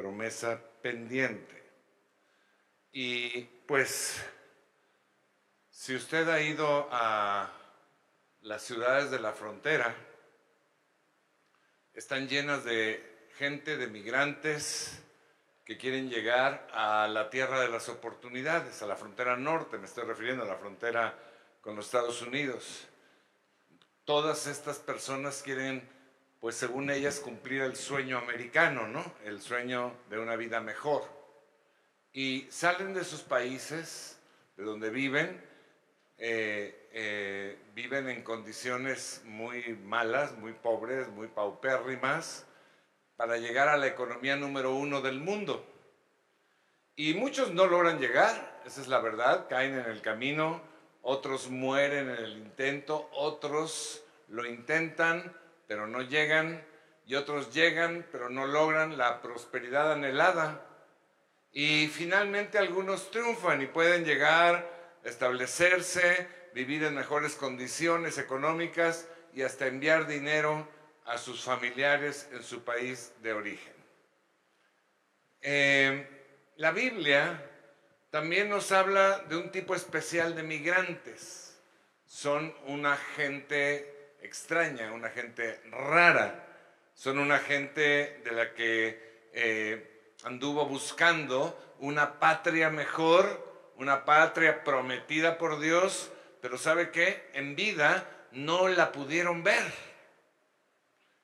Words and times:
promesa 0.00 0.58
pendiente. 0.80 1.62
Y 2.90 3.42
pues, 3.66 4.24
si 5.68 5.94
usted 5.94 6.26
ha 6.30 6.40
ido 6.40 6.88
a 6.90 7.52
las 8.40 8.62
ciudades 8.62 9.10
de 9.10 9.20
la 9.20 9.32
frontera, 9.32 9.94
están 11.92 12.28
llenas 12.28 12.64
de 12.64 13.28
gente, 13.36 13.76
de 13.76 13.88
migrantes 13.88 15.02
que 15.66 15.76
quieren 15.76 16.08
llegar 16.08 16.66
a 16.72 17.06
la 17.06 17.28
tierra 17.28 17.60
de 17.60 17.68
las 17.68 17.90
oportunidades, 17.90 18.80
a 18.82 18.86
la 18.86 18.96
frontera 18.96 19.36
norte, 19.36 19.76
me 19.76 19.84
estoy 19.84 20.04
refiriendo 20.04 20.44
a 20.44 20.48
la 20.48 20.56
frontera 20.56 21.14
con 21.60 21.76
los 21.76 21.84
Estados 21.84 22.22
Unidos. 22.22 22.88
Todas 24.06 24.46
estas 24.46 24.78
personas 24.78 25.42
quieren, 25.42 25.86
pues 26.40 26.56
según 26.56 26.90
ellas, 26.90 27.20
cumplir 27.20 27.60
el 27.60 27.76
sueño 27.76 28.16
americano, 28.16 28.88
¿no? 28.88 29.04
El 29.24 29.42
sueño 29.42 29.92
de 30.08 30.18
una 30.18 30.36
vida 30.36 30.60
mejor. 30.60 31.04
Y 32.12 32.46
salen 32.50 32.94
de 32.94 33.04
sus 33.04 33.20
países, 33.20 34.18
de 34.56 34.64
donde 34.64 34.88
viven, 34.88 35.40
eh, 36.16 36.88
eh, 36.92 37.58
viven 37.74 38.08
en 38.08 38.22
condiciones 38.22 39.22
muy 39.24 39.74
malas, 39.84 40.36
muy 40.38 40.54
pobres, 40.54 41.08
muy 41.08 41.28
paupérrimas, 41.28 42.46
para 43.16 43.36
llegar 43.36 43.68
a 43.68 43.76
la 43.76 43.86
economía 43.86 44.36
número 44.36 44.74
uno 44.74 45.02
del 45.02 45.20
mundo. 45.20 45.66
Y 46.96 47.14
muchos 47.14 47.52
no 47.52 47.66
logran 47.66 47.98
llegar, 47.98 48.62
esa 48.64 48.80
es 48.80 48.88
la 48.88 49.00
verdad, 49.00 49.46
caen 49.48 49.78
en 49.78 49.86
el 49.86 50.00
camino, 50.00 50.62
otros 51.02 51.48
mueren 51.48 52.08
en 52.10 52.16
el 52.16 52.38
intento, 52.38 53.08
otros 53.12 54.02
lo 54.28 54.46
intentan, 54.46 55.34
pero 55.70 55.86
no 55.86 56.02
llegan, 56.02 56.66
y 57.06 57.14
otros 57.14 57.54
llegan, 57.54 58.04
pero 58.10 58.28
no 58.28 58.44
logran 58.44 58.98
la 58.98 59.22
prosperidad 59.22 59.92
anhelada. 59.92 60.66
Y 61.52 61.86
finalmente 61.86 62.58
algunos 62.58 63.12
triunfan 63.12 63.62
y 63.62 63.66
pueden 63.66 64.04
llegar, 64.04 64.68
establecerse, 65.04 66.26
vivir 66.54 66.82
en 66.82 66.96
mejores 66.96 67.36
condiciones 67.36 68.18
económicas 68.18 69.06
y 69.32 69.42
hasta 69.42 69.68
enviar 69.68 70.08
dinero 70.08 70.66
a 71.04 71.18
sus 71.18 71.44
familiares 71.44 72.28
en 72.32 72.42
su 72.42 72.64
país 72.64 73.12
de 73.22 73.32
origen. 73.32 73.74
Eh, 75.40 76.50
la 76.56 76.72
Biblia 76.72 77.48
también 78.10 78.50
nos 78.50 78.72
habla 78.72 79.20
de 79.28 79.36
un 79.36 79.52
tipo 79.52 79.76
especial 79.76 80.34
de 80.34 80.42
migrantes. 80.42 81.62
Son 82.06 82.52
una 82.66 82.96
gente 82.96 83.99
extraña, 84.22 84.92
una 84.92 85.10
gente 85.10 85.60
rara. 85.70 86.46
Son 86.94 87.18
una 87.18 87.38
gente 87.38 88.20
de 88.24 88.32
la 88.32 88.54
que 88.54 89.28
eh, 89.32 90.14
anduvo 90.24 90.66
buscando 90.66 91.76
una 91.78 92.18
patria 92.18 92.70
mejor, 92.70 93.72
una 93.76 94.04
patria 94.04 94.64
prometida 94.64 95.38
por 95.38 95.60
Dios, 95.60 96.10
pero 96.40 96.58
¿sabe 96.58 96.90
qué? 96.90 97.30
En 97.32 97.56
vida 97.56 98.06
no 98.32 98.68
la 98.68 98.92
pudieron 98.92 99.42
ver. 99.42 99.64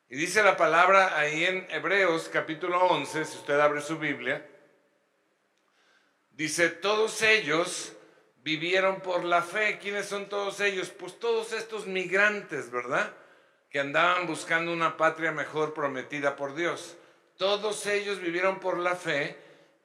Y 0.09 0.17
dice 0.17 0.43
la 0.43 0.57
palabra 0.57 1.19
ahí 1.19 1.45
en 1.45 1.67
Hebreos 1.71 2.31
capítulo 2.33 2.79
11, 2.87 3.25
si 3.25 3.37
usted 3.37 3.59
abre 3.59 3.81
su 3.81 3.99
Biblia, 3.99 4.47
Dice, 6.37 6.69
todos 6.69 7.23
ellos 7.23 7.96
vivieron 8.47 9.01
por 9.01 9.25
la 9.25 9.43
fe. 9.43 9.77
¿Quiénes 9.83 10.07
son 10.07 10.29
todos 10.29 10.61
ellos? 10.61 10.91
Pues 10.91 11.19
todos 11.19 11.53
estos 11.53 11.89
migrantes, 11.89 12.71
¿verdad? 12.71 13.13
Que 13.71 13.81
andaban 13.81 14.29
buscando 14.29 14.73
una 14.73 14.97
patria 14.97 15.33
mejor 15.33 15.75
prometida 15.75 16.37
por 16.37 16.55
Dios. 16.55 16.97
Todos 17.37 17.85
ellos 17.87 18.21
vivieron 18.21 18.61
por 18.61 18.79
la 18.79 18.95
fe 18.95 19.37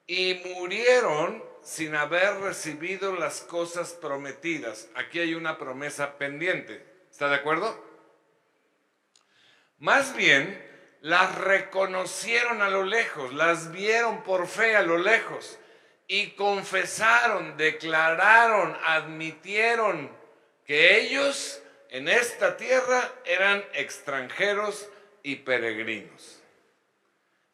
y 0.06 0.40
murieron 0.54 1.42
sin 1.60 1.96
haber 1.96 2.36
recibido 2.36 3.16
las 3.16 3.40
cosas 3.40 3.94
prometidas. 3.94 4.88
Aquí 4.94 5.18
hay 5.18 5.34
una 5.34 5.58
promesa 5.58 6.16
pendiente. 6.16 6.86
¿Está 7.10 7.28
de 7.28 7.34
acuerdo? 7.34 7.84
Más 9.78 10.14
bien, 10.14 10.70
las 11.00 11.34
reconocieron 11.34 12.62
a 12.62 12.70
lo 12.70 12.84
lejos, 12.84 13.34
las 13.34 13.72
vieron 13.72 14.22
por 14.22 14.46
fe 14.46 14.76
a 14.76 14.82
lo 14.82 14.98
lejos 14.98 15.58
y 16.12 16.32
confesaron, 16.32 17.56
declararon, 17.56 18.76
admitieron 18.84 20.14
que 20.66 21.00
ellos 21.00 21.62
en 21.88 22.06
esta 22.06 22.58
tierra 22.58 23.10
eran 23.24 23.64
extranjeros 23.72 24.90
y 25.22 25.36
peregrinos. 25.36 26.42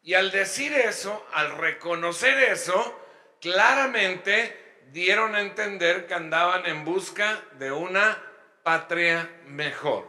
Y 0.03 0.13
al 0.13 0.31
decir 0.31 0.73
eso, 0.73 1.25
al 1.31 1.57
reconocer 1.57 2.37
eso, 2.51 2.99
claramente 3.39 4.81
dieron 4.91 5.35
a 5.35 5.39
entender 5.39 6.05
que 6.05 6.15
andaban 6.15 6.65
en 6.65 6.83
busca 6.83 7.41
de 7.59 7.71
una 7.71 8.21
patria 8.63 9.39
mejor. 9.45 10.05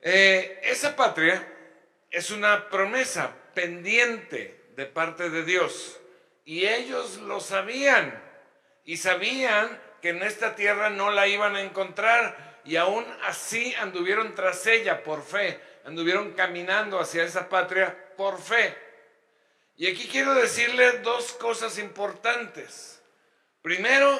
Eh, 0.00 0.60
esa 0.62 0.94
patria 0.94 1.52
es 2.12 2.30
una 2.30 2.68
promesa 2.68 3.34
pendiente 3.54 4.70
de 4.76 4.86
parte 4.86 5.30
de 5.30 5.42
Dios. 5.42 5.98
Y 6.44 6.66
ellos 6.66 7.18
lo 7.18 7.40
sabían. 7.40 8.22
Y 8.84 8.98
sabían 8.98 9.80
que 10.02 10.10
en 10.10 10.22
esta 10.22 10.54
tierra 10.54 10.90
no 10.90 11.10
la 11.10 11.26
iban 11.26 11.56
a 11.56 11.62
encontrar. 11.62 12.60
Y 12.64 12.76
aún 12.76 13.04
así 13.24 13.74
anduvieron 13.76 14.34
tras 14.34 14.66
ella 14.66 15.02
por 15.02 15.22
fe. 15.22 15.60
Anduvieron 15.84 16.32
caminando 16.32 16.98
hacia 17.00 17.24
esa 17.24 17.48
patria 17.48 18.14
por 18.16 18.40
fe. 18.40 18.76
Y 19.76 19.88
aquí 19.88 20.06
quiero 20.06 20.34
decirle 20.34 20.98
dos 20.98 21.32
cosas 21.32 21.78
importantes. 21.78 23.02
Primero, 23.60 24.18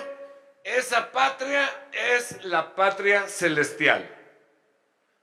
esa 0.64 1.12
patria 1.12 1.88
es 1.92 2.44
la 2.44 2.74
patria 2.74 3.28
celestial. 3.28 4.10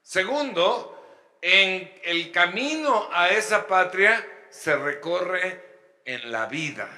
Segundo, 0.01 1.37
en 1.41 1.99
el 2.03 2.31
camino 2.31 3.09
a 3.11 3.29
esa 3.29 3.65
patria 3.67 4.25
se 4.49 4.75
recorre 4.75 5.70
en 6.05 6.31
la 6.31 6.45
vida, 6.47 6.89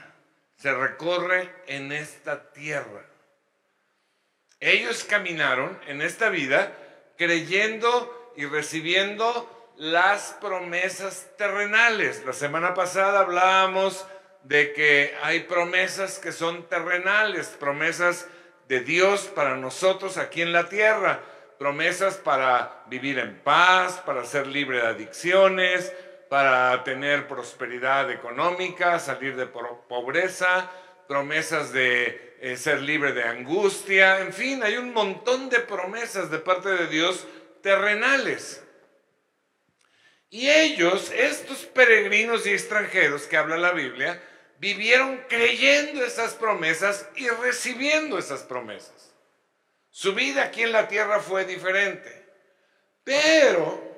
se 0.57 0.73
recorre 0.73 1.49
en 1.67 1.91
esta 1.91 2.51
tierra. 2.51 3.05
Ellos 4.59 5.03
caminaron 5.03 5.79
en 5.87 6.01
esta 6.01 6.29
vida 6.29 6.71
creyendo 7.17 8.33
y 8.35 8.45
recibiendo 8.45 9.73
las 9.77 10.37
promesas 10.39 11.27
terrenales. 11.37 12.23
La 12.25 12.33
semana 12.33 12.73
pasada 12.73 13.19
hablábamos 13.19 14.05
de 14.43 14.73
que 14.73 15.15
hay 15.21 15.41
promesas 15.41 16.19
que 16.19 16.31
son 16.31 16.67
terrenales, 16.69 17.47
promesas 17.59 18.27
de 18.67 18.81
Dios 18.81 19.31
para 19.35 19.55
nosotros 19.55 20.17
aquí 20.17 20.41
en 20.41 20.53
la 20.53 20.69
tierra, 20.69 21.21
promesas 21.57 22.15
para 22.15 22.83
vivir 22.87 23.19
en 23.19 23.39
paz, 23.39 24.01
para 24.05 24.25
ser 24.25 24.47
libre 24.47 24.77
de 24.77 24.87
adicciones, 24.87 25.93
para 26.33 26.83
tener 26.83 27.27
prosperidad 27.27 28.09
económica, 28.09 28.97
salir 28.97 29.35
de 29.35 29.45
pobreza, 29.45 30.67
promesas 31.07 31.71
de 31.71 32.37
eh, 32.41 32.57
ser 32.57 32.81
libre 32.81 33.13
de 33.13 33.21
angustia, 33.21 34.19
en 34.19 34.33
fin, 34.33 34.63
hay 34.63 34.77
un 34.77 34.93
montón 34.93 35.47
de 35.49 35.59
promesas 35.59 36.31
de 36.31 36.39
parte 36.39 36.69
de 36.69 36.87
Dios 36.87 37.27
terrenales. 37.61 38.63
Y 40.31 40.49
ellos, 40.49 41.11
estos 41.15 41.67
peregrinos 41.67 42.47
y 42.47 42.53
extranjeros 42.53 43.27
que 43.27 43.37
habla 43.37 43.57
la 43.57 43.73
Biblia, 43.73 44.19
vivieron 44.57 45.23
creyendo 45.29 46.03
esas 46.03 46.33
promesas 46.33 47.07
y 47.15 47.29
recibiendo 47.29 48.17
esas 48.17 48.41
promesas. 48.41 49.13
Su 49.91 50.15
vida 50.15 50.45
aquí 50.45 50.63
en 50.63 50.71
la 50.71 50.87
tierra 50.87 51.19
fue 51.19 51.45
diferente. 51.45 52.25
Pero 53.03 53.92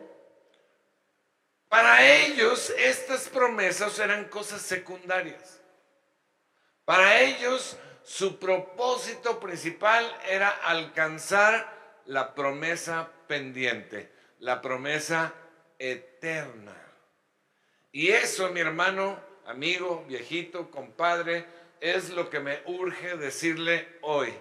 para 1.75 2.09
ellos 2.09 2.73
estas 2.77 3.27
promesas 3.27 3.99
eran 3.99 4.29
cosas 4.29 4.61
secundarias. 4.61 5.59
Para 6.85 7.19
ellos 7.19 7.75
su 8.01 8.39
propósito 8.39 9.41
principal 9.41 10.09
era 10.25 10.47
alcanzar 10.47 12.01
la 12.05 12.33
promesa 12.33 13.11
pendiente, 13.27 14.09
la 14.39 14.61
promesa 14.61 15.33
eterna. 15.77 16.77
Y 17.91 18.07
eso, 18.07 18.49
mi 18.51 18.61
hermano, 18.61 19.19
amigo, 19.45 20.05
viejito, 20.07 20.71
compadre, 20.71 21.45
es 21.81 22.09
lo 22.11 22.29
que 22.29 22.39
me 22.39 22.61
urge 22.67 23.17
decirle 23.17 23.97
hoy. 23.99 24.33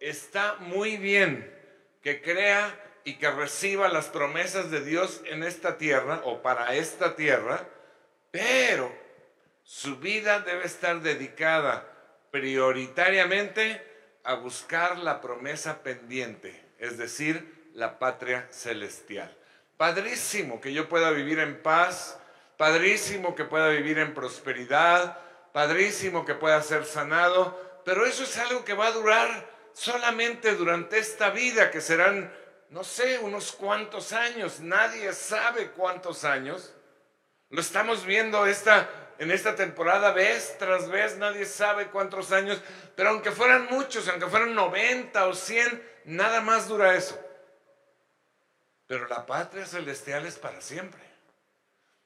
Está 0.00 0.56
muy 0.58 0.96
bien 0.96 1.56
que 2.02 2.20
crea 2.20 2.76
y 3.04 3.16
que 3.16 3.30
reciba 3.30 3.88
las 3.88 4.06
promesas 4.06 4.70
de 4.70 4.82
Dios 4.82 5.20
en 5.26 5.42
esta 5.42 5.76
tierra 5.78 6.22
o 6.24 6.42
para 6.42 6.74
esta 6.74 7.16
tierra, 7.16 7.68
pero 8.30 8.90
su 9.62 9.96
vida 9.96 10.40
debe 10.40 10.64
estar 10.64 11.00
dedicada 11.00 11.86
prioritariamente 12.30 13.82
a 14.24 14.34
buscar 14.34 14.98
la 14.98 15.20
promesa 15.20 15.82
pendiente, 15.82 16.64
es 16.78 16.98
decir, 16.98 17.70
la 17.74 17.98
patria 17.98 18.48
celestial. 18.50 19.36
Padrísimo 19.76 20.60
que 20.60 20.72
yo 20.72 20.88
pueda 20.88 21.10
vivir 21.10 21.38
en 21.38 21.62
paz, 21.62 22.18
padrísimo 22.56 23.34
que 23.34 23.44
pueda 23.44 23.68
vivir 23.68 23.98
en 23.98 24.14
prosperidad, 24.14 25.18
padrísimo 25.52 26.24
que 26.24 26.34
pueda 26.34 26.60
ser 26.62 26.84
sanado, 26.84 27.82
pero 27.84 28.06
eso 28.06 28.24
es 28.24 28.38
algo 28.38 28.64
que 28.64 28.74
va 28.74 28.86
a 28.86 28.92
durar 28.92 29.50
solamente 29.72 30.54
durante 30.54 30.98
esta 30.98 31.30
vida, 31.30 31.70
que 31.70 31.80
serán, 31.80 32.32
no 32.74 32.82
sé, 32.82 33.20
unos 33.20 33.52
cuantos 33.52 34.12
años, 34.12 34.58
nadie 34.58 35.12
sabe 35.12 35.70
cuántos 35.70 36.24
años. 36.24 36.74
Lo 37.50 37.60
estamos 37.60 38.04
viendo 38.04 38.46
esta, 38.46 38.90
en 39.20 39.30
esta 39.30 39.54
temporada 39.54 40.10
vez 40.10 40.58
tras 40.58 40.88
vez, 40.88 41.16
nadie 41.16 41.44
sabe 41.44 41.86
cuántos 41.86 42.32
años, 42.32 42.60
pero 42.96 43.10
aunque 43.10 43.30
fueran 43.30 43.66
muchos, 43.66 44.08
aunque 44.08 44.26
fueran 44.26 44.56
90 44.56 45.24
o 45.28 45.34
100, 45.34 45.88
nada 46.06 46.40
más 46.40 46.66
dura 46.66 46.96
eso. 46.96 47.16
Pero 48.88 49.06
la 49.06 49.24
patria 49.24 49.66
celestial 49.66 50.26
es 50.26 50.36
para 50.36 50.60
siempre. 50.60 51.00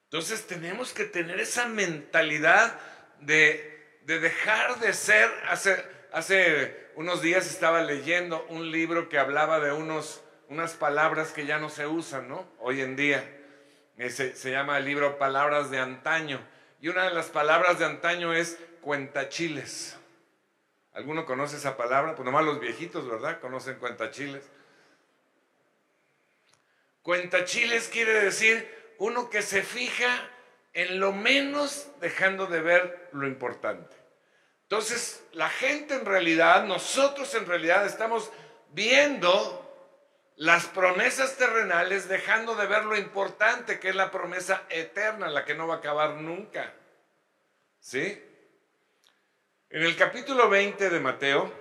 Entonces 0.04 0.46
tenemos 0.46 0.92
que 0.92 1.04
tener 1.04 1.40
esa 1.40 1.66
mentalidad 1.66 2.78
de, 3.20 4.00
de 4.02 4.18
dejar 4.18 4.78
de 4.80 4.92
ser, 4.92 5.32
hace, 5.48 5.82
hace 6.12 6.90
unos 6.94 7.22
días 7.22 7.46
estaba 7.46 7.80
leyendo 7.80 8.44
un 8.50 8.70
libro 8.70 9.08
que 9.08 9.18
hablaba 9.18 9.60
de 9.60 9.72
unos, 9.72 10.20
unas 10.48 10.72
palabras 10.72 11.32
que 11.32 11.46
ya 11.46 11.58
no 11.58 11.68
se 11.68 11.86
usan, 11.86 12.28
¿no? 12.28 12.46
Hoy 12.58 12.80
en 12.80 12.96
día. 12.96 13.34
Se, 14.08 14.50
llama 14.50 14.78
el 14.78 14.84
libro 14.84 15.18
Palabras 15.18 15.70
de 15.70 15.78
Antaño. 15.78 16.40
Y 16.80 16.88
una 16.88 17.04
de 17.04 17.14
las 17.14 17.26
palabras 17.26 17.78
de 17.78 17.84
antaño 17.84 18.32
es 18.32 18.58
cuentachiles. 18.80 19.96
¿Alguno 20.92 21.26
conoce 21.26 21.56
esa 21.56 21.76
palabra? 21.76 22.14
Pues 22.14 22.24
nomás 22.24 22.44
los 22.44 22.60
viejitos, 22.60 23.08
¿verdad? 23.08 23.40
Conocen 23.40 23.78
cuentachiles. 23.78 24.44
Cuentachiles 27.02 27.88
quiere 27.88 28.12
decir 28.20 28.94
uno 28.98 29.28
que 29.28 29.42
se 29.42 29.62
fija 29.62 30.30
en 30.72 31.00
lo 31.00 31.12
menos 31.12 31.88
dejando 32.00 32.46
de 32.46 32.60
ver 32.60 33.08
lo 33.12 33.26
importante. 33.26 33.96
Entonces, 34.62 35.24
la 35.32 35.48
gente 35.48 35.94
en 35.94 36.04
realidad, 36.04 36.64
nosotros 36.64 37.34
en 37.34 37.46
realidad 37.46 37.84
estamos 37.86 38.30
viendo 38.72 39.67
las 40.38 40.67
promesas 40.67 41.37
terrenales 41.37 42.08
dejando 42.08 42.55
de 42.55 42.67
ver 42.67 42.85
lo 42.85 42.96
importante 42.96 43.81
que 43.81 43.88
es 43.88 43.96
la 43.96 44.12
promesa 44.12 44.62
eterna, 44.69 45.29
la 45.29 45.44
que 45.44 45.56
no 45.56 45.67
va 45.67 45.75
a 45.75 45.79
acabar 45.79 46.14
nunca. 46.14 46.73
¿Sí? 47.81 48.23
En 49.69 49.82
el 49.82 49.96
capítulo 49.96 50.49
20 50.49 50.90
de 50.90 51.00
Mateo, 51.00 51.52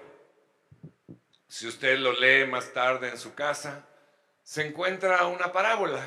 si 1.48 1.68
usted 1.68 1.98
lo 1.98 2.14
lee 2.14 2.46
más 2.46 2.72
tarde 2.72 3.10
en 3.10 3.18
su 3.18 3.34
casa, 3.34 3.84
se 4.44 4.68
encuentra 4.68 5.26
una 5.26 5.52
parábola. 5.52 6.06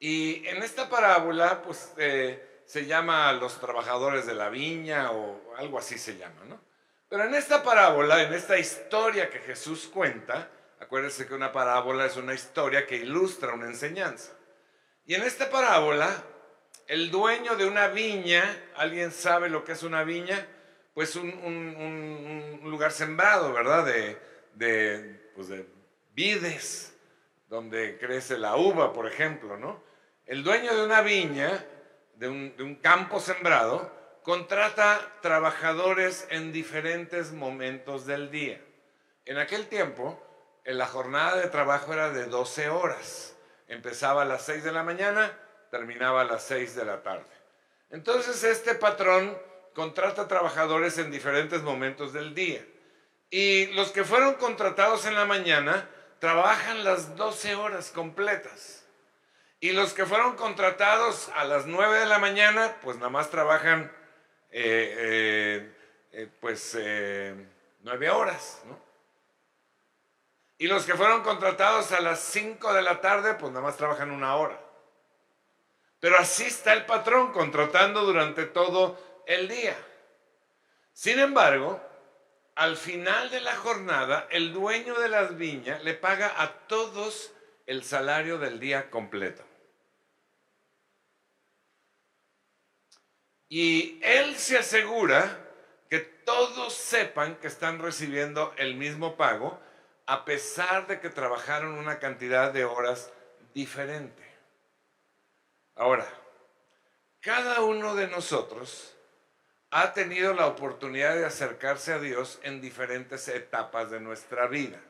Y 0.00 0.44
en 0.48 0.64
esta 0.64 0.88
parábola, 0.88 1.62
pues 1.62 1.92
eh, 1.96 2.62
se 2.66 2.86
llama 2.86 3.32
los 3.34 3.60
trabajadores 3.60 4.26
de 4.26 4.34
la 4.34 4.48
viña 4.48 5.12
o 5.12 5.54
algo 5.56 5.78
así 5.78 5.96
se 5.96 6.16
llama, 6.16 6.44
¿no? 6.44 6.60
Pero 7.08 7.22
en 7.22 7.36
esta 7.36 7.62
parábola, 7.62 8.20
en 8.24 8.34
esta 8.34 8.58
historia 8.58 9.30
que 9.30 9.38
Jesús 9.38 9.86
cuenta, 9.86 10.50
acuérdense 10.80 11.26
que 11.26 11.34
una 11.34 11.52
parábola 11.52 12.06
es 12.06 12.16
una 12.16 12.34
historia 12.34 12.86
que 12.86 12.96
ilustra 12.96 13.54
una 13.54 13.66
enseñanza. 13.66 14.32
Y 15.06 15.14
en 15.14 15.22
esta 15.22 15.50
parábola, 15.50 16.24
el 16.86 17.10
dueño 17.10 17.56
de 17.56 17.66
una 17.66 17.88
viña, 17.88 18.42
¿alguien 18.76 19.10
sabe 19.12 19.48
lo 19.48 19.64
que 19.64 19.72
es 19.72 19.82
una 19.82 20.04
viña? 20.04 20.46
Pues 20.94 21.16
un, 21.16 22.60
lugar 22.64 22.92
sembrado, 22.92 23.52
¿verdad? 23.52 23.86
De, 23.86 24.18
de, 24.54 25.30
pues 25.34 25.48
de 25.48 25.66
vides 26.12 26.94
donde 27.48 27.98
crece 27.98 28.38
la 28.38 28.56
uva, 28.56 28.92
por 28.92 29.06
ejemplo, 29.06 29.56
¿no? 29.56 29.82
El 30.26 30.44
dueño 30.44 30.76
de 30.76 30.84
una 30.84 31.00
viña, 31.00 31.64
de 32.16 32.28
un, 32.28 32.78
campo 32.82 33.20
sembrado, 33.20 33.90
contrata 34.22 35.00
trabajadores 35.22 36.26
en 36.30 36.52
diferentes 36.52 37.32
momentos 37.32 38.04
del 38.04 38.30
día. 38.30 38.60
En 39.24 39.38
aquel 39.38 39.68
tiempo, 39.68 40.22
la 40.76 40.86
jornada 40.86 41.36
de 41.36 41.48
trabajo 41.48 41.92
era 41.92 42.10
de 42.10 42.26
12 42.26 42.68
horas. 42.68 43.34
Empezaba 43.68 44.22
a 44.22 44.24
las 44.26 44.42
6 44.44 44.64
de 44.64 44.72
la 44.72 44.82
mañana, 44.82 45.32
terminaba 45.70 46.22
a 46.22 46.24
las 46.24 46.42
6 46.44 46.74
de 46.74 46.84
la 46.84 47.02
tarde. 47.02 47.26
Entonces 47.90 48.44
este 48.44 48.74
patrón 48.74 49.36
contrata 49.74 50.28
trabajadores 50.28 50.98
en 50.98 51.10
diferentes 51.10 51.62
momentos 51.62 52.12
del 52.12 52.34
día. 52.34 52.64
Y 53.30 53.66
los 53.68 53.92
que 53.92 54.04
fueron 54.04 54.34
contratados 54.34 55.06
en 55.06 55.14
la 55.14 55.24
mañana 55.24 55.88
trabajan 56.18 56.84
las 56.84 57.16
12 57.16 57.54
horas 57.54 57.90
completas. 57.90 58.84
Y 59.60 59.72
los 59.72 59.92
que 59.92 60.06
fueron 60.06 60.36
contratados 60.36 61.30
a 61.34 61.44
las 61.44 61.66
9 61.66 62.00
de 62.00 62.06
la 62.06 62.18
mañana, 62.18 62.76
pues 62.82 62.96
nada 62.96 63.10
más 63.10 63.30
trabajan 63.30 63.90
eh, 64.50 64.94
eh, 64.98 65.72
eh, 66.12 66.28
pues 66.40 66.76
9 67.82 68.10
horas, 68.10 68.62
Y 70.58 70.66
los 70.66 70.84
que 70.84 70.94
fueron 70.94 71.22
contratados 71.22 71.92
a 71.92 72.00
las 72.00 72.18
5 72.20 72.74
de 72.74 72.82
la 72.82 73.00
tarde, 73.00 73.34
pues 73.34 73.52
nada 73.52 73.64
más 73.64 73.76
trabajan 73.76 74.10
una 74.10 74.34
hora. 74.34 74.60
Pero 76.00 76.18
así 76.18 76.44
está 76.44 76.72
el 76.72 76.84
patrón, 76.84 77.32
contratando 77.32 78.02
durante 78.02 78.44
todo 78.44 79.22
el 79.26 79.48
día. 79.48 79.76
Sin 80.92 81.20
embargo, 81.20 81.80
al 82.56 82.76
final 82.76 83.30
de 83.30 83.40
la 83.40 83.54
jornada, 83.54 84.26
el 84.30 84.52
dueño 84.52 84.98
de 84.98 85.08
las 85.08 85.36
viñas 85.36 85.82
le 85.84 85.94
paga 85.94 86.42
a 86.42 86.66
todos 86.66 87.32
el 87.66 87.84
salario 87.84 88.38
del 88.38 88.58
día 88.58 88.90
completo. 88.90 89.44
Y 93.48 94.00
él 94.02 94.36
se 94.36 94.58
asegura 94.58 95.38
que 95.88 96.00
todos 96.00 96.74
sepan 96.74 97.36
que 97.36 97.46
están 97.46 97.78
recibiendo 97.78 98.52
el 98.56 98.74
mismo 98.74 99.16
pago, 99.16 99.60
a 100.08 100.24
pesar 100.24 100.86
de 100.86 101.00
que 101.00 101.10
trabajaron 101.10 101.74
una 101.74 101.98
cantidad 101.98 102.50
de 102.50 102.64
horas 102.64 103.12
diferente. 103.52 104.22
Ahora, 105.76 106.08
cada 107.20 107.60
uno 107.60 107.94
de 107.94 108.06
nosotros 108.06 108.96
ha 109.70 109.92
tenido 109.92 110.32
la 110.32 110.46
oportunidad 110.46 111.14
de 111.14 111.26
acercarse 111.26 111.92
a 111.92 111.98
Dios 111.98 112.40
en 112.42 112.62
diferentes 112.62 113.28
etapas 113.28 113.90
de 113.90 114.00
nuestra 114.00 114.46
vida. 114.46 114.80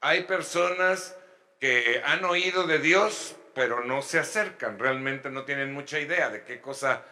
Hay 0.00 0.22
personas 0.22 1.16
que 1.58 2.00
han 2.04 2.24
oído 2.24 2.64
de 2.68 2.78
Dios, 2.78 3.34
pero 3.56 3.82
no 3.82 4.02
se 4.02 4.20
acercan, 4.20 4.78
realmente 4.78 5.30
no 5.30 5.46
tienen 5.46 5.74
mucha 5.74 5.98
idea 5.98 6.30
de 6.30 6.44
qué 6.44 6.60
cosa, 6.60 7.02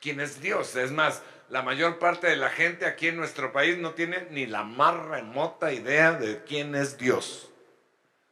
quién 0.00 0.20
es 0.20 0.40
Dios. 0.40 0.76
Es 0.76 0.92
más, 0.92 1.22
la 1.48 1.62
mayor 1.62 1.98
parte 1.98 2.26
de 2.26 2.36
la 2.36 2.50
gente 2.50 2.86
aquí 2.86 3.08
en 3.08 3.16
nuestro 3.16 3.52
país 3.52 3.78
no 3.78 3.94
tiene 3.94 4.26
ni 4.30 4.46
la 4.46 4.64
más 4.64 4.94
remota 5.06 5.72
idea 5.72 6.12
de 6.12 6.42
quién 6.44 6.74
es 6.74 6.98
Dios. 6.98 7.50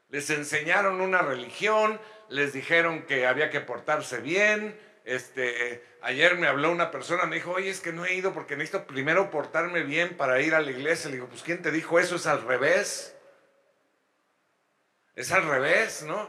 Les 0.09 0.31
enseñaron 0.31 1.01
una 1.01 1.23
religión, 1.23 2.01
les 2.29 2.53
dijeron 2.53 3.03
que 3.03 3.27
había 3.27 3.51
que 3.51 3.61
portarse 3.61 4.21
bien, 4.21 4.79
este, 5.07 5.85
ayer 6.03 6.37
me 6.37 6.49
habló 6.49 6.73
una 6.73 6.91
persona, 6.91 7.27
me 7.27 7.37
dijo, 7.37 7.53
oye, 7.53 7.71
es 7.71 7.81
que 7.81 7.93
no 7.93 8.05
he 8.05 8.15
ido 8.15 8.35
porque 8.35 8.57
necesito 8.57 8.89
primero 8.89 9.31
portarme 9.31 9.85
bien 9.85 10.17
para 10.17 10.41
ir 10.41 10.53
a 10.55 10.61
la 10.61 10.73
iglesia. 10.73 11.09
Le 11.09 11.17
digo, 11.17 11.29
pues 11.29 11.43
¿quién 11.43 11.63
te 11.63 11.71
dijo 11.71 12.01
eso? 12.01 12.17
Es 12.17 12.27
al 12.27 12.43
revés. 12.43 13.15
Es 15.15 15.31
al 15.31 15.49
revés, 15.49 16.03
¿no? 16.03 16.29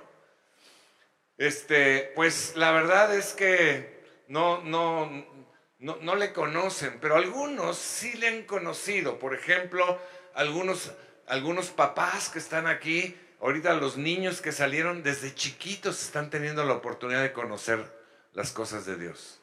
Este, 1.37 2.11
pues 2.15 2.55
la 2.55 2.71
verdad 2.71 3.15
es 3.15 3.33
que 3.33 4.03
no, 4.27 4.61
no, 4.61 5.36
no, 5.79 5.97
no 6.01 6.15
le 6.15 6.33
conocen, 6.33 6.99
pero 6.99 7.15
algunos 7.15 7.77
sí 7.77 8.13
le 8.13 8.27
han 8.27 8.43
conocido. 8.43 9.19
Por 9.19 9.33
ejemplo, 9.33 9.99
algunos, 10.33 10.91
algunos 11.27 11.69
papás 11.69 12.29
que 12.29 12.39
están 12.39 12.67
aquí, 12.67 13.15
ahorita 13.41 13.73
los 13.75 13.97
niños 13.97 14.41
que 14.41 14.51
salieron 14.51 15.03
desde 15.03 15.35
chiquitos 15.35 16.01
están 16.01 16.29
teniendo 16.29 16.63
la 16.63 16.73
oportunidad 16.73 17.21
de 17.21 17.33
conocer 17.33 17.85
las 18.33 18.51
cosas 18.51 18.85
de 18.85 18.97
Dios. 18.97 19.41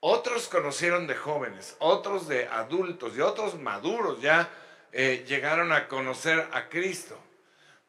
Otros 0.00 0.48
conocieron 0.48 1.06
de 1.06 1.14
jóvenes, 1.14 1.76
otros 1.78 2.28
de 2.28 2.46
adultos 2.48 3.16
y 3.16 3.20
otros 3.20 3.58
maduros 3.58 4.20
ya 4.20 4.50
eh, 4.92 5.24
llegaron 5.26 5.72
a 5.72 5.88
conocer 5.88 6.46
a 6.52 6.68
Cristo. 6.68 7.18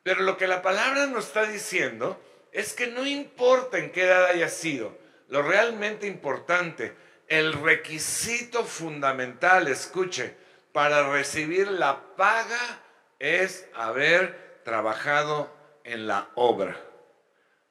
Pero 0.01 0.21
lo 0.21 0.37
que 0.37 0.47
la 0.47 0.61
palabra 0.61 1.07
nos 1.07 1.25
está 1.25 1.45
diciendo 1.45 2.21
es 2.51 2.73
que 2.73 2.87
no 2.87 3.05
importa 3.05 3.79
en 3.79 3.91
qué 3.91 4.03
edad 4.03 4.25
haya 4.27 4.47
sido, 4.47 4.97
lo 5.27 5.41
realmente 5.41 6.07
importante, 6.07 6.95
el 7.27 7.53
requisito 7.53 8.63
fundamental, 8.63 9.67
escuche, 9.67 10.35
para 10.71 11.09
recibir 11.11 11.69
la 11.69 12.15
paga 12.15 12.81
es 13.19 13.67
haber 13.73 14.61
trabajado 14.63 15.49
en 15.83 16.07
la 16.07 16.29
obra 16.35 16.77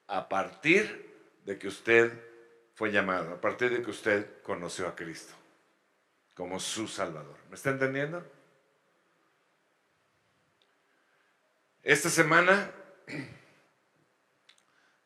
a 0.07 0.27
partir 0.27 1.05
de 1.45 1.59
que 1.59 1.67
usted 1.67 2.11
fue 2.73 2.91
llamado 2.91 3.33
a 3.33 3.41
partir 3.41 3.71
de 3.71 3.81
que 3.81 3.91
usted 3.91 4.41
conoció 4.43 4.87
a 4.87 4.95
Cristo 4.95 5.33
como 6.33 6.59
su 6.59 6.87
Salvador. 6.87 7.37
¿Me 7.49 7.55
está 7.55 7.69
entendiendo? 7.69 8.25
Esta 11.83 12.09
semana 12.09 12.71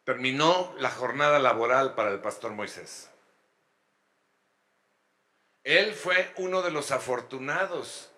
terminó 0.04 0.74
la 0.80 0.90
jornada 0.90 1.38
laboral 1.38 1.94
para 1.94 2.10
el 2.12 2.20
pastor 2.20 2.54
Moisés. 2.54 3.10
Él 5.70 5.94
fue 5.94 6.34
uno 6.38 6.64
de 6.64 6.72
los 6.72 6.90
afortunados 6.90 8.10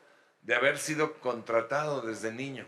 de 0.41 0.55
haber 0.55 0.77
sido 0.77 1.19
contratado 1.19 1.99
desde 1.99 2.31
niño. 2.31 2.65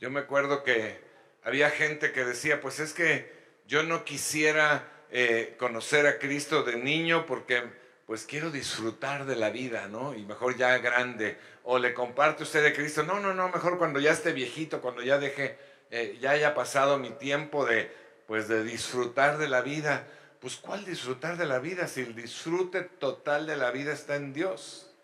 Yo 0.00 0.10
me 0.10 0.18
acuerdo 0.18 0.64
que 0.64 1.00
había 1.44 1.70
gente 1.70 2.10
que 2.10 2.24
decía, 2.24 2.60
pues 2.60 2.80
es 2.80 2.92
que 2.92 3.32
yo 3.68 3.84
no 3.84 4.04
quisiera 4.04 5.06
eh, 5.12 5.54
conocer 5.60 6.08
a 6.08 6.18
Cristo 6.18 6.64
de 6.64 6.74
niño 6.74 7.24
porque 7.24 7.62
pues 8.04 8.24
quiero 8.24 8.50
disfrutar 8.50 9.26
de 9.26 9.36
la 9.36 9.50
vida, 9.50 9.86
¿no? 9.86 10.12
Y 10.12 10.24
mejor 10.24 10.56
ya 10.56 10.76
grande. 10.78 11.38
O 11.62 11.78
le 11.78 11.94
comparte 11.94 12.42
usted 12.42 12.64
de 12.64 12.72
Cristo, 12.72 13.04
no, 13.04 13.20
no, 13.20 13.32
no, 13.32 13.48
mejor 13.48 13.78
cuando 13.78 14.00
ya 14.00 14.10
esté 14.10 14.32
viejito, 14.32 14.80
cuando 14.80 15.02
ya 15.02 15.18
deje, 15.18 15.56
eh, 15.92 16.18
ya 16.20 16.32
haya 16.32 16.52
pasado 16.52 16.98
mi 16.98 17.10
tiempo 17.10 17.64
de, 17.64 18.07
pues 18.28 18.46
de 18.46 18.62
disfrutar 18.62 19.38
de 19.38 19.48
la 19.48 19.62
vida. 19.62 20.06
Pues 20.40 20.56
¿cuál 20.56 20.84
disfrutar 20.84 21.38
de 21.38 21.46
la 21.46 21.58
vida 21.58 21.88
si 21.88 22.02
el 22.02 22.14
disfrute 22.14 22.82
total 22.82 23.46
de 23.46 23.56
la 23.56 23.70
vida 23.70 23.92
está 23.92 24.16
en 24.16 24.34
Dios? 24.34 24.94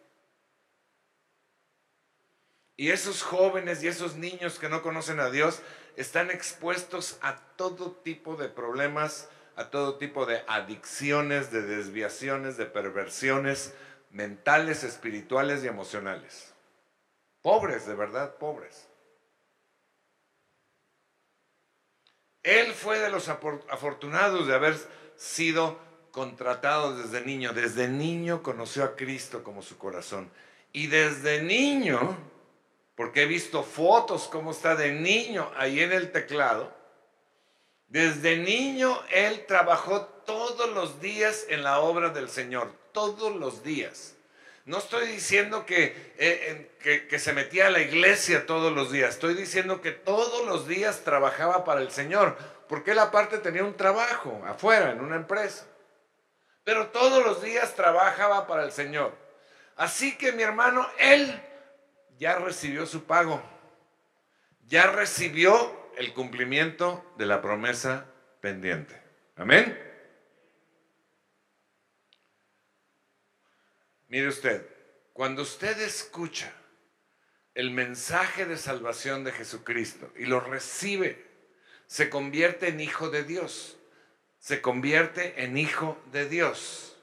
Y 2.76 2.90
esos 2.90 3.22
jóvenes 3.22 3.82
y 3.82 3.88
esos 3.88 4.16
niños 4.16 4.58
que 4.58 4.68
no 4.68 4.82
conocen 4.82 5.20
a 5.20 5.30
Dios 5.30 5.62
están 5.96 6.30
expuestos 6.30 7.16
a 7.22 7.38
todo 7.56 7.92
tipo 7.92 8.36
de 8.36 8.48
problemas, 8.48 9.30
a 9.56 9.70
todo 9.70 9.96
tipo 9.96 10.26
de 10.26 10.42
adicciones, 10.46 11.50
de 11.50 11.62
desviaciones, 11.62 12.58
de 12.58 12.66
perversiones 12.66 13.72
mentales, 14.10 14.84
espirituales 14.84 15.64
y 15.64 15.68
emocionales. 15.68 16.52
Pobres, 17.40 17.86
de 17.86 17.94
verdad, 17.94 18.36
pobres. 18.36 18.86
Él 22.44 22.72
fue 22.72 23.00
de 23.00 23.10
los 23.10 23.28
afortunados 23.28 24.46
de 24.46 24.54
haber 24.54 24.76
sido 25.16 25.78
contratado 26.12 26.96
desde 26.96 27.22
niño. 27.22 27.52
Desde 27.52 27.88
niño 27.88 28.42
conoció 28.42 28.84
a 28.84 28.94
Cristo 28.94 29.42
como 29.42 29.62
su 29.62 29.76
corazón. 29.76 30.30
Y 30.72 30.86
desde 30.86 31.42
niño 31.42 32.16
porque 32.94 33.22
he 33.22 33.26
visto 33.26 33.62
fotos 33.62 34.28
cómo 34.30 34.52
está 34.52 34.76
de 34.76 34.92
niño 34.92 35.50
ahí 35.56 35.80
en 35.80 35.92
el 35.92 36.12
teclado. 36.12 36.72
Desde 37.88 38.36
niño 38.36 39.00
él 39.12 39.46
trabajó 39.46 40.02
todos 40.02 40.70
los 40.70 41.00
días 41.00 41.46
en 41.48 41.64
la 41.64 41.80
obra 41.80 42.10
del 42.10 42.28
Señor, 42.28 42.72
todos 42.92 43.34
los 43.34 43.62
días. 43.62 44.13
No 44.64 44.78
estoy 44.78 45.06
diciendo 45.06 45.66
que, 45.66 46.14
eh, 46.16 47.06
que, 47.08 47.18
se 47.18 47.34
metía 47.34 47.66
a 47.66 47.70
la 47.70 47.80
iglesia 47.80 48.46
todos 48.46 48.72
los 48.72 48.90
días, 48.90 49.10
estoy 49.10 49.34
diciendo 49.34 49.82
que 49.82 49.92
todos 49.92 50.46
los 50.46 50.66
días 50.66 51.02
trabajaba 51.04 51.64
para 51.64 51.82
el 51.82 51.90
Señor, 51.90 52.38
porque 52.66 52.92
él 52.92 52.98
aparte 52.98 53.38
tenía 53.38 53.62
un 53.62 53.76
trabajo 53.76 54.42
afuera, 54.46 54.90
en 54.90 55.00
una 55.00 55.16
empresa. 55.16 55.66
Pero 56.64 56.88
todos 56.88 57.22
los 57.22 57.42
días 57.42 57.74
trabajaba 57.74 58.46
para 58.46 58.64
el 58.64 58.72
Señor. 58.72 59.12
Así 59.76 60.16
que 60.16 60.32
mi 60.32 60.42
hermano, 60.42 60.88
él 60.98 61.42
ya 62.18 62.38
recibió 62.38 62.86
su 62.86 63.04
pago, 63.04 63.42
ya 64.66 64.86
recibió 64.86 65.90
el 65.98 66.14
cumplimiento 66.14 67.04
de 67.18 67.26
la 67.26 67.42
promesa 67.42 68.06
pendiente. 68.40 68.98
Amén. 69.36 69.93
Mire 74.14 74.28
usted, 74.28 74.64
cuando 75.12 75.42
usted 75.42 75.76
escucha 75.80 76.52
el 77.52 77.72
mensaje 77.72 78.46
de 78.46 78.56
salvación 78.56 79.24
de 79.24 79.32
Jesucristo 79.32 80.08
y 80.16 80.26
lo 80.26 80.38
recibe, 80.38 81.26
se 81.88 82.10
convierte 82.10 82.68
en 82.68 82.78
hijo 82.78 83.10
de 83.10 83.24
Dios. 83.24 83.76
Se 84.38 84.60
convierte 84.60 85.42
en 85.42 85.56
hijo 85.56 86.00
de 86.12 86.28
Dios. 86.28 86.96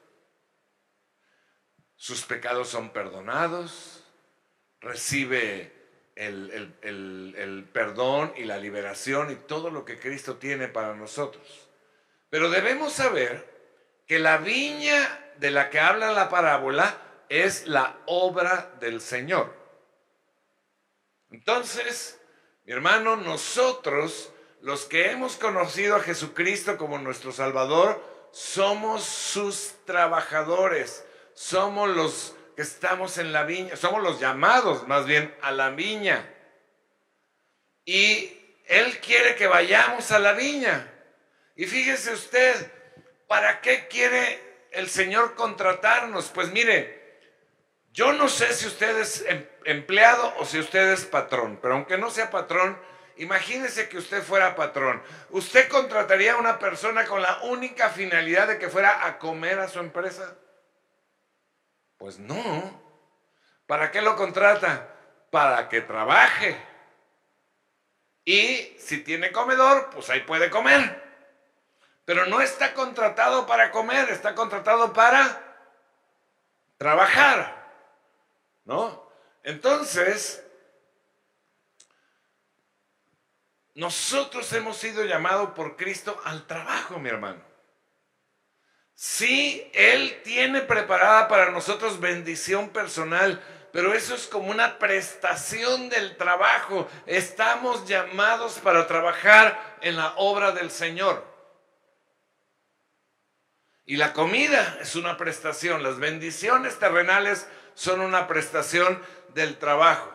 Sus 1.97 2.23
pecados 2.23 2.69
son 2.69 2.91
perdonados, 2.91 4.05
recibe 4.79 5.73
el, 6.15 7.67
perdón 7.73 8.31
y 8.37 8.45
la 8.45 8.57
liberación 8.57 9.31
y 9.31 9.35
todo 9.35 9.69
lo 9.69 9.83
que 9.83 9.99
Cristo 9.99 10.37
tiene 10.37 10.69
para 10.69 10.95
nosotros. 10.95 11.67
Pero 12.29 12.49
debemos 12.49 12.93
saber 12.93 13.51
que 14.07 14.17
la 14.17 14.37
viña 14.37 15.30
de 15.41 15.49
la 15.49 15.71
que 15.71 15.79
habla 15.79 16.13
la 16.13 16.29
parábola 16.29 16.95
es 17.27 17.65
la 17.65 17.97
obra 18.05 18.75
del 18.79 19.01
Señor. 19.01 19.51
Entonces, 21.31 22.21
mi 22.65 22.73
hermano, 22.73 23.15
nosotros, 23.15 24.31
los 24.61 24.85
que 24.85 25.09
hemos 25.09 25.37
conocido 25.37 25.95
a 25.95 26.01
Jesucristo 26.01 26.77
como 26.77 26.99
nuestro 26.99 27.31
Salvador, 27.31 28.03
somos 28.31 29.03
sus 29.03 29.73
trabajadores, 29.85 31.03
somos 31.33 31.89
los 31.89 32.35
que 32.55 32.61
estamos 32.61 33.17
en 33.17 33.33
la 33.33 33.43
viña, 33.43 33.75
somos 33.75 34.03
los 34.03 34.19
llamados 34.19 34.87
más 34.87 35.07
bien 35.07 35.35
a 35.41 35.51
la 35.51 35.71
viña. 35.71 36.31
Y 37.83 38.31
Él 38.67 38.99
quiere 38.99 39.35
que 39.35 39.47
vayamos 39.47 40.11
a 40.11 40.19
la 40.19 40.33
viña. 40.33 40.87
Y 41.55 41.65
fíjese 41.65 42.13
usted, 42.13 42.71
¿para 43.27 43.59
qué 43.61 43.87
quiere 43.87 44.50
el 44.71 44.89
Señor 44.89 45.35
contratarnos? 45.35 46.29
Pues 46.29 46.51
mire, 46.51 47.01
yo 47.93 48.13
no 48.13 48.29
sé 48.29 48.53
si 48.53 48.67
usted 48.67 48.97
es 48.97 49.23
em, 49.27 49.45
empleado 49.65 50.33
o 50.37 50.45
si 50.45 50.59
usted 50.59 50.91
es 50.91 51.05
patrón, 51.05 51.59
pero 51.61 51.75
aunque 51.75 51.97
no 51.97 52.09
sea 52.09 52.31
patrón, 52.31 52.79
imagínese 53.17 53.89
que 53.89 53.97
usted 53.97 54.23
fuera 54.23 54.55
patrón. 54.55 55.01
¿Usted 55.29 55.67
contrataría 55.67 56.33
a 56.33 56.37
una 56.37 56.57
persona 56.57 57.05
con 57.05 57.21
la 57.21 57.41
única 57.43 57.89
finalidad 57.89 58.47
de 58.47 58.57
que 58.57 58.69
fuera 58.69 59.05
a 59.05 59.19
comer 59.19 59.59
a 59.59 59.67
su 59.67 59.79
empresa? 59.79 60.37
Pues 61.97 62.17
no. 62.17 62.81
¿Para 63.67 63.91
qué 63.91 64.01
lo 64.01 64.15
contrata? 64.15 64.87
Para 65.29 65.69
que 65.69 65.81
trabaje. 65.81 66.57
Y 68.23 68.75
si 68.79 68.99
tiene 69.03 69.31
comedor, 69.31 69.89
pues 69.89 70.09
ahí 70.09 70.21
puede 70.21 70.49
comer. 70.49 71.10
Pero 72.11 72.25
no 72.25 72.41
está 72.41 72.73
contratado 72.73 73.47
para 73.47 73.71
comer, 73.71 74.09
está 74.09 74.35
contratado 74.35 74.91
para 74.91 75.55
trabajar. 76.77 77.71
¿No? 78.65 79.09
Entonces, 79.43 80.43
nosotros 83.75 84.51
hemos 84.51 84.75
sido 84.75 85.05
llamados 85.05 85.51
por 85.51 85.77
Cristo 85.77 86.19
al 86.25 86.45
trabajo, 86.47 86.99
mi 86.99 87.07
hermano. 87.07 87.41
Sí, 88.93 89.71
Él 89.73 90.19
tiene 90.25 90.59
preparada 90.59 91.29
para 91.29 91.51
nosotros 91.51 92.01
bendición 92.01 92.71
personal, 92.71 93.41
pero 93.71 93.93
eso 93.93 94.15
es 94.15 94.27
como 94.27 94.51
una 94.51 94.79
prestación 94.79 95.87
del 95.87 96.17
trabajo. 96.17 96.89
Estamos 97.05 97.87
llamados 97.87 98.59
para 98.59 98.85
trabajar 98.85 99.77
en 99.79 99.95
la 99.95 100.13
obra 100.17 100.51
del 100.51 100.71
Señor. 100.71 101.30
Y 103.85 103.97
la 103.97 104.13
comida 104.13 104.77
es 104.81 104.95
una 104.95 105.17
prestación, 105.17 105.83
las 105.83 105.97
bendiciones 105.97 106.77
terrenales 106.79 107.47
son 107.73 108.01
una 108.01 108.27
prestación 108.27 109.01
del 109.33 109.57
trabajo. 109.57 110.11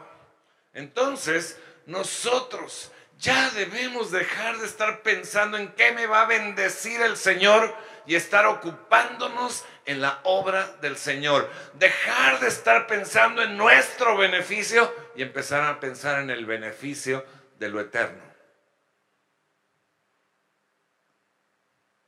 Entonces, 0.73 1.59
nosotros 1.87 2.93
ya 3.19 3.51
debemos 3.51 4.11
dejar 4.11 4.59
de 4.59 4.67
estar 4.67 5.03
pensando 5.03 5.57
en 5.57 5.73
qué 5.73 5.93
me 5.93 6.07
va 6.07 6.23
a 6.23 6.27
bendecir 6.27 7.01
el 7.01 7.17
Señor 7.17 7.75
y 8.07 8.15
estar 8.15 8.47
ocupándonos 8.47 9.65
en 9.85 10.01
la 10.01 10.21
obra 10.25 10.77
del 10.81 10.97
Señor. 10.97 11.51
Dejar 11.75 12.41
de 12.41 12.49
estar 12.49 12.87
pensando 12.87 13.43
en 13.43 13.57
nuestro 13.57 14.17
beneficio 14.17 14.93
y 15.17 15.23
empezar 15.23 15.63
a 15.63 15.81
pensar 15.81 16.21
en 16.21 16.31
el 16.31 16.45
beneficio 16.45 17.25
de 17.59 17.69
lo 17.69 17.81
eterno. 17.81 18.23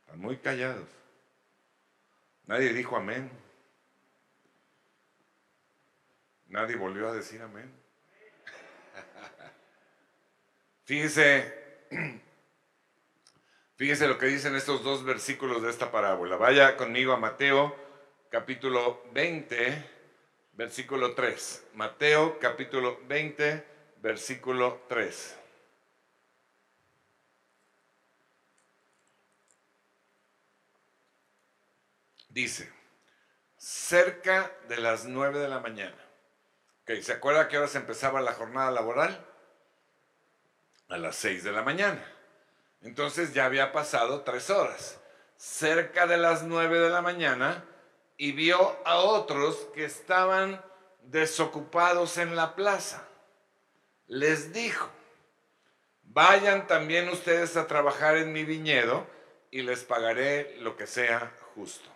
Están 0.05 0.19
muy 0.19 0.37
callados. 0.37 0.98
Nadie 2.49 2.73
dijo 2.73 2.97
amén. 2.97 3.29
Nadie 6.47 6.75
volvió 6.77 7.07
a 7.07 7.13
decir 7.13 7.39
amén. 7.43 7.71
Fíjese 10.83 11.53
Fíjese 13.77 14.07
lo 14.07 14.17
que 14.17 14.25
dicen 14.25 14.55
estos 14.55 14.83
dos 14.83 15.03
versículos 15.03 15.61
de 15.61 15.69
esta 15.69 15.91
parábola. 15.91 16.37
Vaya 16.37 16.75
conmigo 16.75 17.13
a 17.13 17.17
Mateo 17.17 17.75
capítulo 18.31 19.03
20, 19.13 19.85
versículo 20.53 21.13
3. 21.13 21.67
Mateo 21.75 22.39
capítulo 22.39 22.99
20, 23.07 23.63
versículo 24.01 24.85
3. 24.89 25.38
Dice, 32.29 32.71
cerca 33.57 34.51
de 34.67 34.77
las 34.77 35.05
9 35.05 35.39
de 35.39 35.49
la 35.49 35.59
mañana. 35.59 35.97
¿Se 37.01 37.11
acuerda 37.11 37.47
que 37.47 37.57
ahora 37.57 37.67
se 37.67 37.77
empezaba 37.77 38.21
la 38.21 38.33
jornada 38.33 38.71
laboral? 38.71 39.25
A 40.87 40.97
las 40.97 41.15
6 41.17 41.43
de 41.43 41.51
la 41.51 41.61
mañana. 41.61 42.03
Entonces 42.81 43.33
ya 43.33 43.45
había 43.45 43.71
pasado 43.71 44.21
tres 44.21 44.49
horas. 44.49 44.99
cerca 45.37 46.05
de 46.05 46.17
las 46.17 46.43
nueve 46.43 46.79
de 46.79 46.89
la 46.89 47.01
mañana 47.01 47.63
y 48.17 48.33
vio 48.33 48.77
a 48.85 48.97
otros 48.97 49.55
que 49.73 49.85
estaban 49.85 50.61
desocupados 51.03 52.17
en 52.17 52.35
la 52.35 52.55
plaza. 52.55 53.07
Les 54.07 54.51
dijo, 54.51 54.89
vayan 56.03 56.67
también 56.67 57.07
ustedes 57.07 57.55
a 57.55 57.67
trabajar 57.67 58.17
en 58.17 58.33
mi 58.33 58.43
viñedo 58.43 59.07
y 59.49 59.61
les 59.61 59.85
pagaré 59.85 60.57
lo 60.59 60.75
que 60.75 60.87
sea 60.87 61.31
justo. 61.55 61.89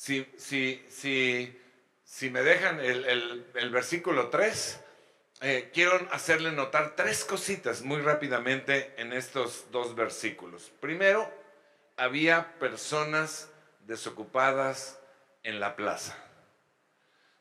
Si, 0.00 0.26
si, 0.38 0.82
si, 0.88 1.60
si 2.02 2.30
me 2.30 2.40
dejan 2.40 2.80
el, 2.80 3.70
versículo 3.70 4.30
3, 4.30 4.80
eh, 5.42 5.70
quiero 5.74 6.08
hacerle 6.10 6.52
notar 6.52 6.96
tres 6.96 7.22
cositas 7.22 7.82
muy 7.82 8.00
rápidamente 8.00 8.94
en 8.96 9.12
estos 9.12 9.66
dos 9.70 9.94
versículos. 9.94 10.72
Primero, 10.80 11.30
había 11.98 12.58
personas 12.58 13.50
desocupadas 13.80 14.98
en 15.42 15.60
la 15.60 15.76
plaza. 15.76 16.16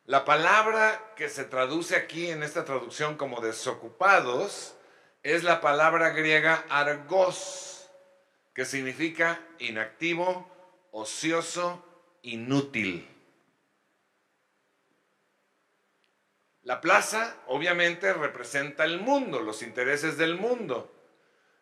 La 0.03 0.25
palabra 0.25 1.13
que 1.15 1.29
se 1.29 1.45
traduce 1.45 1.95
aquí 1.95 2.29
en 2.29 2.43
esta 2.43 2.65
traducción 2.65 3.15
como 3.15 3.39
desocupados 3.39 4.75
es 5.23 5.45
la 5.45 5.61
palabra 5.61 6.09
griega 6.09 6.65
argos, 6.67 7.89
que 8.53 8.65
significa 8.65 9.39
inactivo, 9.59 10.45
ocioso, 10.91 11.85
inútil. 12.21 13.07
La 16.63 16.81
plaza 16.81 17.35
obviamente 17.47 18.13
representa 18.13 18.83
el 18.83 18.99
mundo, 18.99 19.39
los 19.39 19.63
intereses 19.63 20.17
del 20.17 20.35
mundo. 20.35 20.93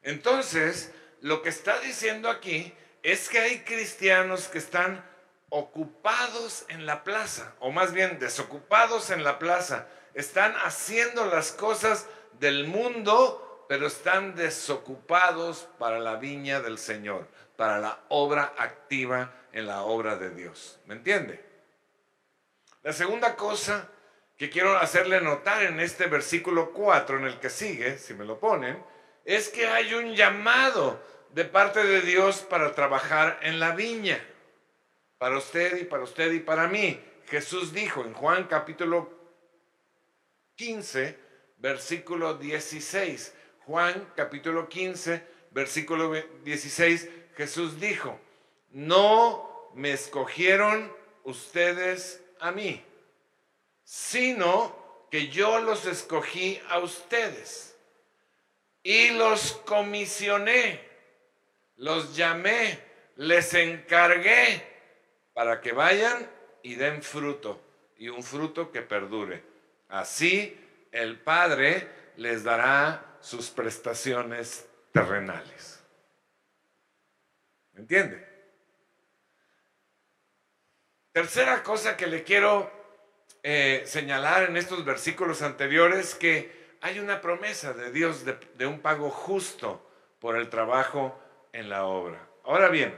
Entonces, 0.02 0.92
lo 1.22 1.42
que 1.42 1.50
está 1.50 1.80
diciendo 1.80 2.30
aquí 2.30 2.74
es 3.04 3.30
que 3.30 3.40
hay 3.40 3.60
cristianos 3.60 4.48
que 4.48 4.58
están 4.58 5.06
ocupados 5.50 6.66
en 6.68 6.86
la 6.86 7.04
plaza, 7.04 7.54
o 7.60 7.72
más 7.72 7.94
bien 7.94 8.20
desocupados 8.20 9.10
en 9.12 9.24
la 9.24 9.40
plaza. 9.40 9.88
Están 10.14 10.54
haciendo 10.64 11.26
las 11.26 11.52
cosas 11.54 12.08
del 12.40 12.68
mundo, 12.68 13.66
pero 13.70 13.88
están 13.88 14.36
desocupados 14.36 15.70
para 15.80 16.00
la 16.00 16.18
viña 16.18 16.60
del 16.60 16.78
Señor, 16.78 17.28
para 17.56 17.80
la 17.80 18.00
obra 18.10 18.54
activa 18.58 19.34
en 19.58 19.66
la 19.66 19.82
obra 19.82 20.18
de 20.18 20.30
Dios. 20.30 20.80
¿Me 20.86 20.94
entiende? 20.94 21.44
La 22.84 22.94
segunda 22.94 23.36
cosa 23.36 23.90
que 24.38 24.52
quiero 24.52 24.78
hacerle 24.78 25.20
notar 25.20 25.64
en 25.64 25.80
este 25.80 26.06
versículo 26.06 26.72
4, 26.74 27.18
en 27.18 27.26
el 27.26 27.40
que 27.40 27.50
sigue, 27.50 27.98
si 27.98 28.14
me 28.14 28.24
lo 28.24 28.40
ponen, 28.40 28.84
es 29.26 29.50
que 29.50 29.66
hay 29.66 29.96
un 29.96 30.14
llamado 30.14 31.02
de 31.34 31.44
parte 31.44 31.84
de 31.84 32.02
Dios 32.02 32.42
para 32.42 32.76
trabajar 32.76 33.40
en 33.42 33.60
la 33.60 33.72
viña. 33.72 34.24
Para 35.18 35.40
usted 35.40 35.78
y 35.78 35.86
para 35.86 36.04
usted 36.04 36.32
y 36.34 36.40
para 36.40 36.68
mí. 36.68 37.04
Jesús 37.28 37.74
dijo 37.74 38.06
en 38.06 38.14
Juan 38.14 38.44
capítulo 38.44 39.12
15, 40.56 41.18
versículo 41.58 42.36
16. 42.36 43.34
Juan 43.66 44.14
capítulo 44.16 44.70
15, 44.70 45.26
versículo 45.50 46.14
16, 46.44 47.10
Jesús 47.36 47.80
dijo, 47.80 48.20
no 48.70 49.47
me 49.74 49.92
escogieron 49.92 50.92
ustedes 51.24 52.24
a 52.40 52.52
mí, 52.52 52.84
sino 53.84 55.08
que 55.12 55.30
yo 55.30 55.60
los 55.60 55.86
escogí 55.86 56.60
a 56.70 56.80
ustedes 56.80 57.78
y 58.84 59.12
los 59.12 59.54
comisioné, 59.66 60.82
los 61.78 62.16
llamé, 62.16 62.80
les 63.18 63.54
encargué 63.54 64.66
para 65.34 65.62
que 65.62 65.72
vayan 65.72 66.30
y 66.64 66.76
den 66.76 67.04
fruto, 67.04 67.62
y 67.98 68.10
un 68.10 68.24
fruto 68.24 68.72
que 68.72 68.82
perdure. 68.82 69.44
Así 69.90 70.58
el 70.92 71.20
Padre 71.20 71.88
les 72.18 72.44
dará 72.44 73.18
sus 73.22 73.50
prestaciones 73.50 74.68
terrenales. 74.92 75.84
¿Me 77.74 77.82
entiende? 77.82 78.27
Tercera 81.18 81.64
cosa 81.64 81.98
que 81.98 82.06
le 82.06 82.24
quiero 82.24 82.72
eh, 83.42 83.82
señalar 83.88 84.52
en 84.52 84.56
estos 84.56 84.86
versículos 84.86 85.42
anteriores, 85.42 86.14
que 86.14 86.76
hay 86.80 87.00
una 87.00 87.22
promesa 87.22 87.74
de 87.74 87.92
Dios 87.92 88.24
de, 88.24 88.34
de 88.54 88.68
un 88.68 88.82
pago 88.82 89.10
justo 89.10 89.84
por 90.20 90.36
el 90.36 90.48
trabajo 90.52 91.20
en 91.54 91.70
la 91.70 91.86
obra. 91.86 92.24
Ahora 92.44 92.70
bien, 92.70 92.96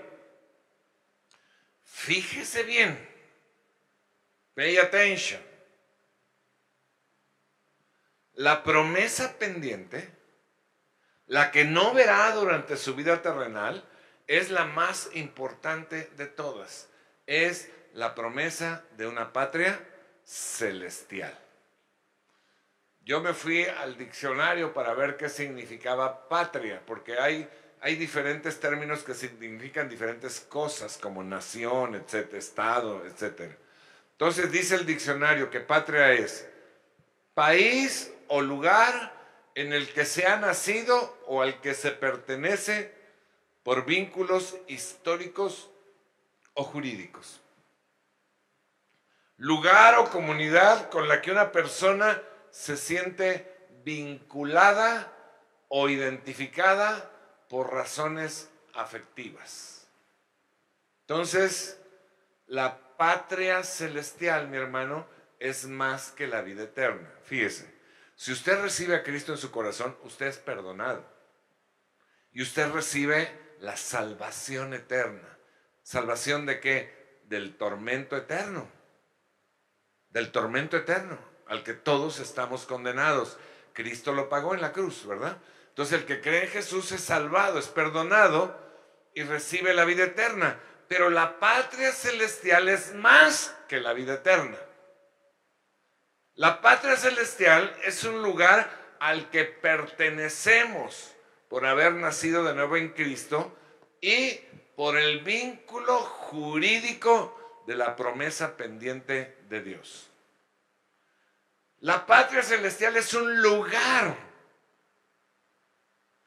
Fíjese 1.85 2.63
bien. 2.63 2.99
Pay 4.53 4.75
attention. 4.79 5.41
La 8.33 8.63
promesa 8.63 9.39
pendiente, 9.39 10.11
la 11.27 11.51
que 11.51 11.63
no 11.63 11.93
verá 11.93 12.29
durante 12.33 12.75
su 12.75 12.95
vida 12.95 13.21
terrenal, 13.21 13.87
es 14.27 14.49
la 14.51 14.65
más 14.65 15.09
importante 15.13 16.09
de 16.17 16.25
todas. 16.25 16.89
Es 17.25 17.71
la 17.93 18.15
promesa 18.15 18.83
de 18.97 19.07
una 19.07 19.33
patria 19.33 19.79
celestial. 20.23 21.37
Yo 23.01 23.21
me 23.21 23.33
fui 23.33 23.65
al 23.65 23.97
diccionario 23.97 24.73
para 24.73 24.93
ver 24.93 25.17
qué 25.17 25.29
significaba 25.29 26.27
patria, 26.27 26.81
porque 26.85 27.17
hay 27.17 27.49
hay 27.81 27.95
diferentes 27.95 28.59
términos 28.59 29.03
que 29.03 29.13
significan 29.13 29.87
diferentes 29.87 30.41
cosas, 30.41 30.97
como 30.97 31.23
nación, 31.23 31.95
etcétera, 31.95 32.37
estado, 32.37 33.05
etcétera. 33.05 33.55
Entonces 34.11 34.51
dice 34.51 34.75
el 34.75 34.85
diccionario 34.85 35.49
que 35.49 35.61
patria 35.61 36.11
es 36.11 36.47
país 37.33 38.11
o 38.27 38.41
lugar 38.41 39.13
en 39.55 39.71
el 39.71 39.91
que 39.93 40.03
se 40.03 40.25
ha 40.25 40.37
nacido 40.37 41.17
o 41.25 41.41
al 41.41 41.61
que 41.61 41.73
se 41.73 41.91
pertenece 41.91 42.93
por 43.63 43.85
vínculos 43.85 44.57
históricos 44.67 45.69
o 46.53 46.65
jurídicos. 46.65 47.39
Lugar 49.39 49.97
o 49.97 50.09
comunidad 50.09 50.89
con 50.89 51.07
la 51.07 51.21
que 51.21 51.31
una 51.31 51.53
persona 51.53 52.21
se 52.51 52.75
siente 52.75 53.69
vinculada 53.85 55.13
o 55.69 55.87
identificada 55.87 57.09
por 57.47 57.73
razones 57.73 58.49
afectivas. 58.73 59.87
Entonces, 61.07 61.79
la 62.47 62.97
patria 62.97 63.63
celestial, 63.63 64.49
mi 64.49 64.57
hermano, 64.57 65.07
es 65.39 65.65
más 65.65 66.11
que 66.11 66.27
la 66.27 66.41
vida 66.41 66.63
eterna. 66.63 67.09
Fíjese, 67.23 67.73
si 68.17 68.33
usted 68.33 68.61
recibe 68.61 68.97
a 68.97 69.03
Cristo 69.03 69.31
en 69.31 69.37
su 69.37 69.51
corazón, 69.51 69.97
usted 70.03 70.27
es 70.27 70.37
perdonado. 70.37 71.05
Y 72.33 72.41
usted 72.41 72.69
recibe 72.71 73.31
la 73.61 73.77
salvación 73.77 74.73
eterna. 74.73 75.39
¿Salvación 75.81 76.45
de 76.45 76.59
qué? 76.59 77.21
Del 77.23 77.55
tormento 77.55 78.17
eterno. 78.17 78.78
Del 80.09 80.31
tormento 80.31 80.77
eterno, 80.77 81.17
al 81.47 81.63
que 81.63 81.73
todos 81.73 82.19
estamos 82.19 82.65
condenados. 82.65 83.37
Cristo 83.73 84.13
lo 84.13 84.29
pagó 84.29 84.53
en 84.53 84.61
la 84.61 84.71
cruz, 84.71 85.05
¿verdad? 85.05 85.37
Entonces 85.69 85.99
el 85.99 86.05
que 86.05 86.21
cree 86.21 86.45
en 86.45 86.49
Jesús 86.49 86.91
es 86.91 87.01
salvado, 87.01 87.59
es 87.59 87.67
perdonado 87.67 88.59
y 89.13 89.23
recibe 89.23 89.73
la 89.73 89.85
vida 89.85 90.03
eterna. 90.03 90.59
Pero 90.87 91.09
la 91.09 91.39
patria 91.39 91.91
celestial 91.91 92.67
es 92.69 92.93
más 92.95 93.55
que 93.67 93.79
la 93.79 93.93
vida 93.93 94.15
eterna. 94.15 94.57
La 96.35 96.61
patria 96.61 96.95
celestial 96.95 97.75
es 97.83 98.03
un 98.03 98.23
lugar 98.23 98.69
al 98.99 99.29
que 99.29 99.45
pertenecemos 99.45 101.13
por 101.47 101.65
haber 101.65 101.93
nacido 101.93 102.43
de 102.43 102.53
nuevo 102.53 102.77
en 102.77 102.89
Cristo 102.89 103.55
y 104.01 104.39
por 104.75 104.97
el 104.97 105.19
vínculo 105.19 105.97
jurídico 105.99 107.63
de 107.67 107.75
la 107.75 107.95
promesa 107.95 108.55
pendiente 108.55 109.37
de 109.49 109.61
Dios. 109.61 110.09
La 111.81 112.05
patria 112.05 112.43
celestial 112.43 112.95
es 112.97 113.13
un 113.13 113.41
lugar 113.41 114.29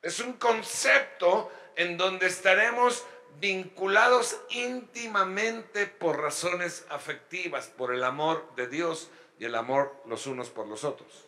es 0.03 0.19
un 0.19 0.35
concepto 0.35 1.51
en 1.77 1.97
donde 1.97 2.27
estaremos 2.27 3.05
vinculados 3.41 4.39
íntimamente 4.51 5.87
por 5.87 6.21
razones 6.21 6.85
afectivas, 6.91 7.69
por 7.69 7.95
el 7.95 8.05
amor 8.05 8.55
de 8.57 8.67
Dios 8.67 9.11
y 9.39 9.45
el 9.45 9.55
amor 9.55 9.95
los 10.07 10.27
unos 10.27 10.51
por 10.51 10.67
los 10.67 10.85
otros. 10.85 11.27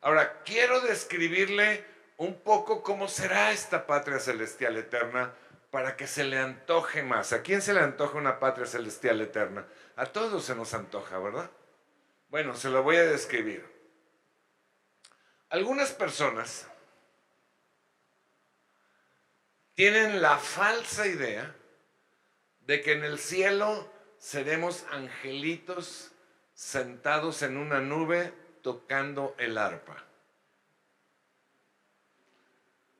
Ahora, 0.00 0.42
quiero 0.44 0.80
describirle 0.80 1.84
un 2.16 2.40
poco 2.40 2.82
cómo 2.82 3.08
será 3.08 3.50
esta 3.50 3.86
patria 3.86 4.18
celestial 4.18 4.76
eterna 4.76 5.34
para 5.70 5.96
que 5.96 6.06
se 6.06 6.24
le 6.24 6.38
antoje 6.38 7.02
más. 7.02 7.32
¿A 7.32 7.42
quién 7.42 7.62
se 7.62 7.72
le 7.72 7.80
antoja 7.80 8.18
una 8.18 8.38
patria 8.38 8.66
celestial 8.66 9.20
eterna? 9.20 9.66
A 9.96 10.06
todos 10.06 10.44
se 10.44 10.54
nos 10.54 10.74
antoja, 10.74 11.18
¿verdad? 11.18 11.50
Bueno, 12.28 12.56
se 12.56 12.70
lo 12.70 12.82
voy 12.82 12.96
a 12.96 13.04
describir. 13.04 13.64
Algunas 15.48 15.92
personas 15.92 16.68
tienen 19.74 20.20
la 20.20 20.38
falsa 20.38 21.06
idea 21.06 21.54
de 22.60 22.82
que 22.82 22.92
en 22.92 23.04
el 23.04 23.18
cielo 23.18 23.90
seremos 24.18 24.84
angelitos 24.90 26.12
sentados 26.54 27.42
en 27.42 27.56
una 27.56 27.80
nube 27.80 28.32
tocando 28.62 29.34
el 29.38 29.56
arpa. 29.58 30.04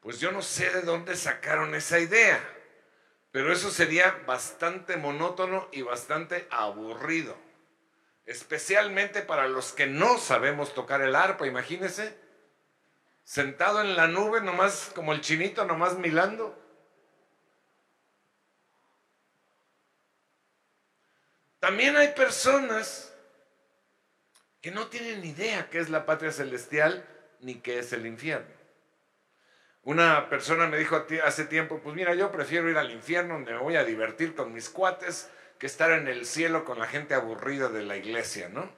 Pues 0.00 0.18
yo 0.18 0.32
no 0.32 0.40
sé 0.40 0.70
de 0.70 0.82
dónde 0.82 1.14
sacaron 1.14 1.74
esa 1.74 1.98
idea, 1.98 2.42
pero 3.32 3.52
eso 3.52 3.70
sería 3.70 4.22
bastante 4.26 4.96
monótono 4.96 5.68
y 5.72 5.82
bastante 5.82 6.46
aburrido, 6.50 7.36
especialmente 8.26 9.22
para 9.22 9.46
los 9.48 9.72
que 9.72 9.86
no 9.86 10.18
sabemos 10.18 10.74
tocar 10.74 11.00
el 11.02 11.14
arpa, 11.14 11.46
imagínense, 11.46 12.16
sentado 13.24 13.80
en 13.80 13.96
la 13.96 14.08
nube, 14.08 14.40
nomás 14.40 14.90
como 14.94 15.12
el 15.12 15.20
chinito, 15.20 15.64
nomás 15.64 15.96
milando. 15.96 16.56
También 21.60 21.96
hay 21.96 22.08
personas 22.08 23.14
que 24.60 24.70
no 24.70 24.88
tienen 24.88 25.24
idea 25.24 25.70
qué 25.70 25.78
es 25.78 25.90
la 25.90 26.06
patria 26.06 26.32
celestial 26.32 27.06
ni 27.40 27.56
qué 27.56 27.78
es 27.78 27.92
el 27.92 28.06
infierno. 28.06 28.59
Una 29.82 30.28
persona 30.28 30.66
me 30.66 30.78
dijo 30.78 31.06
hace 31.24 31.44
tiempo, 31.46 31.80
pues 31.82 31.96
mira, 31.96 32.14
yo 32.14 32.30
prefiero 32.30 32.68
ir 32.68 32.76
al 32.76 32.90
infierno 32.90 33.34
donde 33.34 33.52
me 33.52 33.58
voy 33.58 33.76
a 33.76 33.84
divertir 33.84 34.34
con 34.34 34.52
mis 34.52 34.68
cuates 34.68 35.30
que 35.58 35.66
estar 35.66 35.90
en 35.92 36.08
el 36.08 36.26
cielo 36.26 36.64
con 36.64 36.78
la 36.78 36.86
gente 36.86 37.14
aburrida 37.14 37.68
de 37.68 37.82
la 37.82 37.96
iglesia, 37.96 38.48
¿no? 38.48 38.70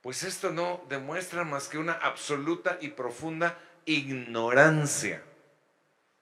Pues 0.00 0.22
esto 0.22 0.50
no 0.50 0.84
demuestra 0.88 1.42
más 1.42 1.68
que 1.68 1.78
una 1.78 1.94
absoluta 1.94 2.78
y 2.80 2.88
profunda 2.88 3.58
ignorancia 3.84 5.22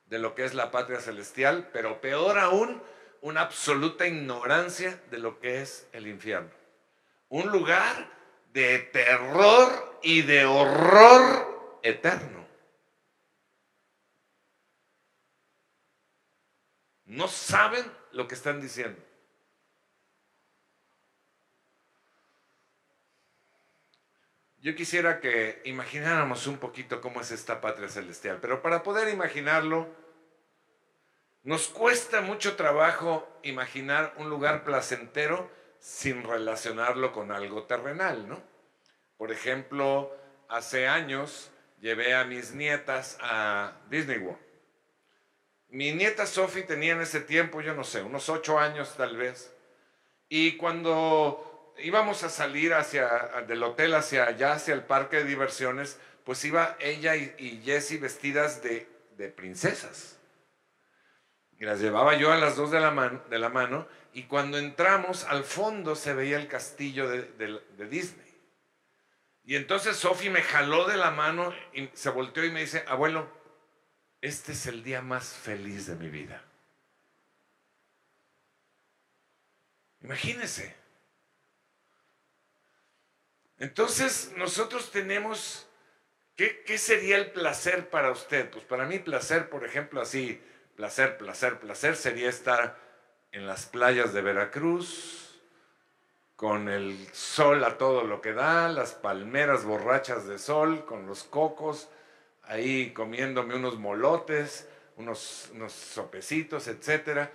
de 0.06 0.18
lo 0.18 0.34
que 0.34 0.44
es 0.44 0.54
la 0.54 0.70
patria 0.70 1.00
celestial, 1.00 1.68
pero 1.72 2.00
peor 2.00 2.38
aún, 2.38 2.82
una 3.20 3.40
absoluta 3.40 4.06
ignorancia 4.06 5.00
de 5.10 5.18
lo 5.18 5.40
que 5.40 5.62
es 5.62 5.86
el 5.92 6.06
infierno. 6.06 6.50
Un 7.28 7.50
lugar 7.50 8.08
de 8.52 8.78
terror 8.78 9.98
y 10.02 10.22
de 10.22 10.44
horror 10.44 11.80
eterno. 11.82 12.43
No 17.14 17.28
saben 17.28 17.84
lo 18.10 18.26
que 18.26 18.34
están 18.34 18.60
diciendo. 18.60 19.00
Yo 24.58 24.74
quisiera 24.74 25.20
que 25.20 25.62
imagináramos 25.64 26.48
un 26.48 26.58
poquito 26.58 27.00
cómo 27.00 27.20
es 27.20 27.30
esta 27.30 27.60
patria 27.60 27.88
celestial, 27.88 28.38
pero 28.40 28.62
para 28.62 28.82
poder 28.82 29.08
imaginarlo, 29.10 29.86
nos 31.44 31.68
cuesta 31.68 32.20
mucho 32.20 32.56
trabajo 32.56 33.28
imaginar 33.44 34.14
un 34.16 34.28
lugar 34.28 34.64
placentero 34.64 35.48
sin 35.78 36.24
relacionarlo 36.24 37.12
con 37.12 37.30
algo 37.30 37.62
terrenal, 37.64 38.28
¿no? 38.28 38.42
Por 39.18 39.30
ejemplo, 39.30 40.16
hace 40.48 40.88
años 40.88 41.52
llevé 41.78 42.14
a 42.14 42.24
mis 42.24 42.52
nietas 42.54 43.18
a 43.20 43.76
Disney 43.88 44.18
World. 44.18 44.43
Mi 45.74 45.92
nieta 45.92 46.24
Sophie 46.24 46.62
tenía 46.62 46.92
en 46.92 47.00
ese 47.00 47.20
tiempo, 47.20 47.60
yo 47.60 47.74
no 47.74 47.82
sé, 47.82 48.02
unos 48.02 48.28
ocho 48.28 48.60
años 48.60 48.94
tal 48.96 49.16
vez. 49.16 49.52
Y 50.28 50.56
cuando 50.56 51.74
íbamos 51.78 52.22
a 52.22 52.28
salir 52.28 52.74
hacia, 52.74 53.08
del 53.48 53.62
hotel 53.64 53.94
hacia 53.94 54.24
allá, 54.24 54.52
hacia 54.52 54.72
el 54.72 54.84
parque 54.84 55.16
de 55.16 55.24
diversiones, 55.24 55.98
pues 56.24 56.44
iba 56.44 56.76
ella 56.78 57.16
y, 57.16 57.34
y 57.38 57.62
Jessie 57.64 57.98
vestidas 57.98 58.62
de, 58.62 58.86
de 59.16 59.28
princesas. 59.28 60.16
Y 61.58 61.64
las 61.64 61.80
llevaba 61.80 62.14
yo 62.14 62.32
a 62.32 62.36
las 62.36 62.54
dos 62.54 62.70
de 62.70 62.78
la, 62.78 62.92
mano, 62.92 63.22
de 63.28 63.38
la 63.40 63.48
mano 63.48 63.88
y 64.12 64.22
cuando 64.24 64.58
entramos 64.58 65.24
al 65.24 65.42
fondo 65.42 65.96
se 65.96 66.14
veía 66.14 66.36
el 66.36 66.46
castillo 66.46 67.08
de, 67.08 67.60
Disney. 67.90 68.24
Y 69.44 69.56
entonces 69.56 69.96
Sophie 69.96 70.30
me 70.30 70.40
jaló 70.40 70.86
de 70.86 70.96
la 70.96 71.10
mano 71.10 71.52
y 71.72 71.88
se 71.94 72.10
volteó 72.10 72.44
y 72.44 72.52
me 72.52 72.60
dice, 72.60 72.84
abuelo, 72.86 73.28
este 74.24 74.52
es 74.52 74.64
el 74.64 74.82
día 74.82 75.02
más 75.02 75.34
feliz 75.34 75.86
de 75.86 75.96
mi 75.96 76.08
vida. 76.08 76.42
Imagínese. 80.00 80.74
Entonces 83.58 84.32
nosotros 84.38 84.90
tenemos, 84.90 85.66
¿qué, 86.36 86.62
¿qué, 86.64 86.78
sería 86.78 87.18
el 87.18 87.32
placer 87.32 87.90
para 87.90 88.10
usted? 88.10 88.48
Pues 88.48 88.64
para 88.64 88.86
mí 88.86 88.98
placer, 88.98 89.50
por 89.50 89.62
ejemplo, 89.62 90.00
así, 90.00 90.42
placer, 90.74 91.18
placer, 91.18 91.60
placer 91.60 91.94
sería 91.94 92.30
estar 92.30 92.78
en 93.30 93.46
las 93.46 93.66
playas 93.66 94.14
de 94.14 94.22
Veracruz, 94.22 95.38
con 96.34 96.70
el 96.70 96.96
sol 97.12 97.62
a 97.62 97.76
todo 97.76 98.04
lo 98.04 98.22
que 98.22 98.32
da, 98.32 98.70
las 98.70 98.94
palmeras 98.94 99.66
borrachas 99.66 100.26
de 100.26 100.38
sol, 100.38 100.86
con 100.86 101.06
los 101.06 101.24
cocos, 101.24 101.90
ahí 102.46 102.92
comiéndome 102.92 103.54
unos 103.54 103.78
molotes, 103.78 104.68
unos, 104.96 105.50
unos 105.52 105.72
sopecitos, 105.72 106.68
etcétera. 106.68 107.30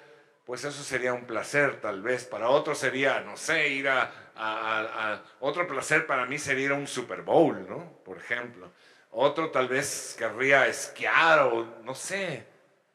Pues 0.45 0.63
eso 0.63 0.83
sería 0.83 1.13
un 1.13 1.25
placer 1.25 1.79
tal 1.79 2.01
vez. 2.01 2.25
Para 2.25 2.49
otros 2.49 2.77
sería, 2.77 3.21
no 3.21 3.37
sé, 3.37 3.69
ir 3.69 3.87
a, 3.87 4.11
a, 4.35 5.21
Otro 5.39 5.67
placer 5.67 6.07
para 6.07 6.25
mí 6.25 6.39
sería 6.39 6.65
ir 6.65 6.71
a 6.71 6.75
un 6.75 6.87
Super 6.87 7.21
Bowl, 7.21 7.67
¿no? 7.67 7.99
Por 8.03 8.17
ejemplo. 8.17 8.71
Otro 9.11 9.51
tal 9.51 9.67
vez 9.67 10.15
querría 10.17 10.67
esquiar 10.67 11.39
o 11.39 11.81
no 11.83 11.93
sé. 11.95 12.45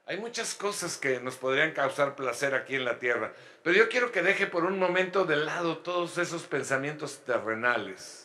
Hay 0.07 0.19
muchas 0.19 0.55
cosas 0.55 0.99
que 0.99 1.19
nos 1.21 1.37
podrían 1.37 1.73
causar 1.73 2.15
placer 2.15 2.55
aquí 2.55 2.75
en 2.75 2.85
la 2.85 2.99
tierra, 2.99 3.33
pero 3.63 3.75
yo 3.75 3.89
quiero 3.89 4.13
que 4.13 4.23
deje 4.23 4.47
por 4.47 4.65
un 4.65 4.79
momento 4.79 5.25
de 5.25 5.37
lado 5.37 5.79
todos 5.79 6.19
esos 6.19 6.43
pensamientos 6.43 7.25
terrenales. 7.25 8.24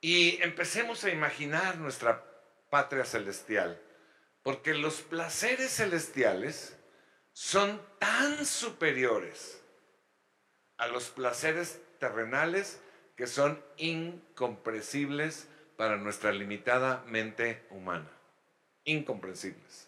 Y 0.00 0.40
empecemos 0.42 1.04
a 1.04 1.10
imaginar 1.10 1.78
nuestra 1.78 2.24
patria 2.70 3.04
celestial, 3.04 3.80
porque 4.42 4.74
los 4.74 5.00
placeres 5.00 5.76
celestiales 5.76 6.76
son 7.32 7.80
tan 7.98 8.44
superiores 8.46 9.62
a 10.76 10.86
los 10.86 11.10
placeres 11.10 11.80
terrenales 11.98 12.80
que 13.16 13.26
son 13.26 13.62
incomprensibles 13.76 15.48
para 15.76 15.96
nuestra 15.96 16.32
limitada 16.32 17.04
mente 17.06 17.66
humana 17.70 18.18
incomprensibles. 18.88 19.86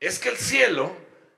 Es 0.00 0.18
que 0.18 0.28
el 0.28 0.36
cielo 0.36 0.94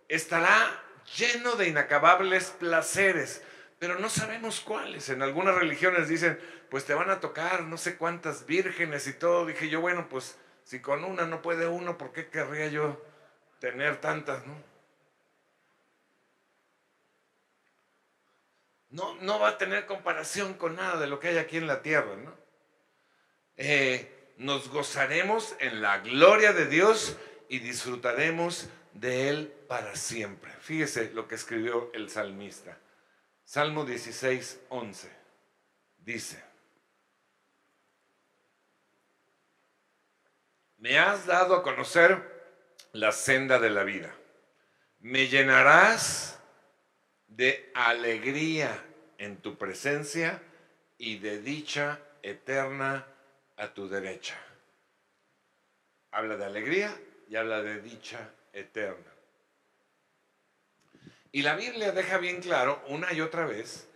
estará 0.09 0.83
lleno 1.17 1.55
de 1.57 1.69
inacabables 1.69 2.51
placeres, 2.59 3.43
pero 3.79 3.99
no 3.99 4.09
sabemos 4.09 4.61
cuáles. 4.61 5.09
En 5.09 5.23
algunas 5.23 5.55
religiones 5.55 6.09
dicen, 6.09 6.39
pues 6.71 6.85
te 6.85 6.95
van 6.95 7.11
a 7.11 7.21
tocar 7.21 7.65
no 7.65 7.77
sé 7.77 7.97
cuántas 7.97 8.47
vírgenes 8.47 9.07
y 9.07 9.13
todo. 9.13 9.47
Dije 9.47 9.69
yo, 9.69 9.81
bueno, 9.81 10.09
pues 10.09 10.39
si 10.65 10.81
con 10.81 11.05
una 11.05 11.27
no 11.27 11.43
puede 11.43 11.67
uno, 11.67 11.99
¿por 11.99 12.13
qué 12.13 12.29
querría 12.29 12.69
yo 12.69 13.03
tener 13.61 14.01
tantas, 14.01 14.47
no? 14.47 14.77
No, 18.91 19.39
va 19.39 19.49
a 19.51 19.59
tener 19.59 19.85
comparación 19.85 20.55
con 20.55 20.77
nada 20.77 20.99
de 20.99 21.07
lo 21.07 21.21
que 21.21 21.29
hay 21.29 21.39
aquí 21.39 21.59
en 21.59 21.67
la 21.67 21.83
tierra, 21.83 22.17
¿no? 22.17 22.35
Eh, 23.59 24.33
nos 24.39 24.71
gozaremos 24.71 25.55
en 25.61 25.83
la 25.83 25.99
gloria 25.99 26.55
de 26.55 26.67
Dios 26.67 27.17
y 27.51 27.59
disfrutaremos 27.59 28.69
de 28.95 29.29
Él 29.29 29.53
para 29.69 29.97
siempre. 29.97 30.51
Fíjese 30.61 31.11
lo 31.13 31.29
que 31.29 31.35
escribió 31.35 31.91
el 31.93 32.09
salmista. 32.09 32.79
Salmo 33.47 33.85
16, 33.85 34.63
11. 34.71 35.09
Dice, 35.99 36.43
me 40.79 40.99
has 40.99 41.27
dado 41.27 41.55
a 41.55 41.63
conocer 41.63 42.21
la 42.93 43.13
senda 43.13 43.61
de 43.61 43.71
la 43.71 43.85
vida. 43.85 44.13
Me 44.99 45.29
llenarás 45.29 46.41
de 47.29 47.71
alegría 47.77 48.85
en 49.17 49.37
tu 49.37 49.57
presencia 49.57 50.43
y 50.99 51.19
de 51.19 51.41
dicha 51.41 52.01
eterna 52.23 53.07
a 53.57 53.73
tu 53.73 53.89
derecha. 53.89 54.37
Habla 56.11 56.37
de 56.37 56.47
alegría 56.47 57.01
y 57.29 57.37
habla 57.37 57.63
de 57.63 57.81
dicha 57.81 58.29
eterna. 58.53 59.16
Y 61.33 61.43
la 61.43 61.55
Biblia 61.55 61.93
deja 61.93 62.19
bien 62.19 62.41
claro 62.41 62.83
una 62.89 63.13
y 63.13 63.21
otra 63.21 63.45
vez 63.45 63.89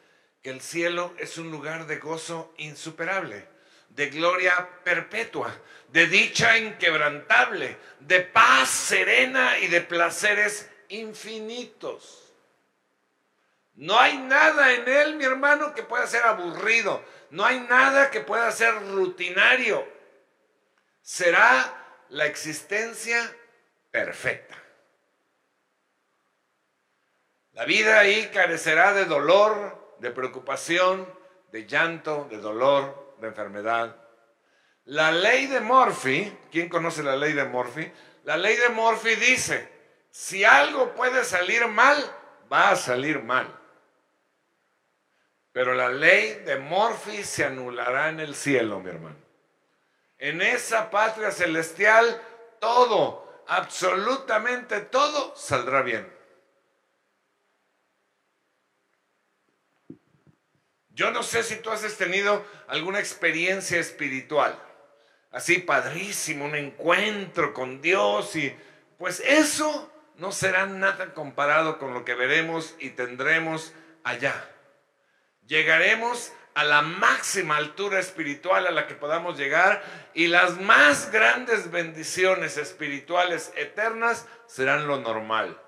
que 0.42 0.50
el 0.50 0.60
cielo 0.60 1.14
es 1.18 1.38
un 1.38 1.50
lugar 1.50 1.86
de 1.86 1.98
gozo 1.98 2.54
insuperable, 2.58 3.46
de 3.90 4.10
gloria 4.10 4.68
perpetua, 4.84 5.54
de 5.88 6.06
dicha 6.06 6.58
inquebrantable, 6.58 7.76
de 8.00 8.20
paz 8.20 8.70
serena 8.70 9.58
y 9.58 9.68
de 9.68 9.80
placeres 9.80 10.70
infinitos. 10.88 12.32
No 13.74 13.98
hay 13.98 14.18
nada 14.18 14.74
en 14.74 14.86
él, 14.86 15.16
mi 15.16 15.24
hermano, 15.24 15.74
que 15.74 15.82
pueda 15.82 16.06
ser 16.06 16.22
aburrido. 16.24 17.02
No 17.30 17.46
hay 17.46 17.60
nada 17.60 18.10
que 18.10 18.20
pueda 18.20 18.50
ser 18.52 18.74
rutinario. 18.90 20.00
será 21.02 21.76
la 22.10 22.26
existencia 22.26 23.34
perfecta. 23.90 24.59
La 27.60 27.66
vida 27.66 28.00
ahí 28.00 28.30
carecerá 28.32 28.94
de 28.94 29.04
dolor, 29.04 29.94
de 29.98 30.10
preocupación, 30.10 31.06
de 31.52 31.66
llanto, 31.66 32.26
de 32.30 32.38
dolor, 32.38 33.14
de 33.20 33.28
enfermedad. 33.28 33.96
La 34.86 35.12
ley 35.12 35.46
de 35.46 35.60
Murphy, 35.60 36.34
¿quién 36.50 36.70
conoce 36.70 37.02
la 37.02 37.16
ley 37.16 37.34
de 37.34 37.44
Murphy? 37.44 37.92
La 38.24 38.38
ley 38.38 38.56
de 38.56 38.70
Murphy 38.70 39.14
dice, 39.14 39.70
si 40.10 40.42
algo 40.42 40.94
puede 40.94 41.22
salir 41.22 41.66
mal, 41.68 42.02
va 42.50 42.70
a 42.70 42.76
salir 42.76 43.22
mal. 43.22 43.54
Pero 45.52 45.74
la 45.74 45.90
ley 45.90 46.36
de 46.46 46.56
Murphy 46.56 47.22
se 47.22 47.44
anulará 47.44 48.08
en 48.08 48.20
el 48.20 48.34
cielo, 48.34 48.80
mi 48.80 48.88
hermano. 48.88 49.18
En 50.16 50.40
esa 50.40 50.90
patria 50.90 51.30
celestial, 51.30 52.22
todo, 52.58 53.44
absolutamente 53.48 54.80
todo, 54.80 55.36
saldrá 55.36 55.82
bien. 55.82 56.19
Yo 61.00 61.10
no 61.12 61.22
sé 61.22 61.42
si 61.42 61.56
tú 61.56 61.70
has 61.70 61.80
tenido 61.96 62.44
alguna 62.68 62.98
experiencia 62.98 63.80
espiritual, 63.80 64.54
así 65.30 65.56
padrísimo, 65.56 66.44
un 66.44 66.54
encuentro 66.54 67.54
con 67.54 67.80
Dios 67.80 68.36
y 68.36 68.54
pues 68.98 69.20
eso 69.20 69.90
no 70.16 70.30
será 70.30 70.66
nada 70.66 71.14
comparado 71.14 71.78
con 71.78 71.94
lo 71.94 72.04
que 72.04 72.14
veremos 72.14 72.74
y 72.78 72.90
tendremos 72.90 73.72
allá. 74.04 74.46
Llegaremos 75.46 76.34
a 76.52 76.64
la 76.64 76.82
máxima 76.82 77.56
altura 77.56 77.98
espiritual 77.98 78.66
a 78.66 78.70
la 78.70 78.86
que 78.86 78.94
podamos 78.94 79.38
llegar 79.38 79.82
y 80.12 80.26
las 80.26 80.60
más 80.60 81.10
grandes 81.10 81.70
bendiciones 81.70 82.58
espirituales 82.58 83.54
eternas 83.56 84.26
serán 84.46 84.86
lo 84.86 84.98
normal. 84.98 85.58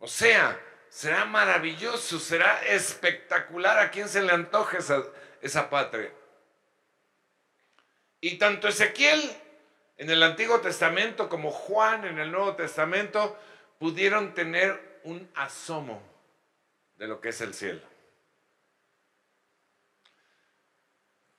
O 0.00 0.08
sea, 0.08 0.58
será 0.90 1.24
maravilloso, 1.24 2.18
será 2.18 2.62
espectacular 2.64 3.78
a 3.78 3.90
quien 3.90 4.08
se 4.08 4.20
le 4.20 4.32
antoje 4.32 4.78
esa, 4.78 5.02
esa 5.40 5.70
patria. 5.70 6.12
Y 8.20 8.36
tanto 8.36 8.68
Ezequiel 8.68 9.22
en 9.96 10.10
el 10.10 10.22
Antiguo 10.22 10.60
Testamento 10.60 11.28
como 11.28 11.50
Juan 11.50 12.04
en 12.04 12.18
el 12.18 12.30
Nuevo 12.30 12.54
Testamento 12.56 13.38
pudieron 13.78 14.34
tener 14.34 15.00
un 15.04 15.30
asomo 15.34 16.02
de 16.96 17.06
lo 17.06 17.20
que 17.20 17.30
es 17.30 17.40
el 17.40 17.54
cielo. 17.54 17.80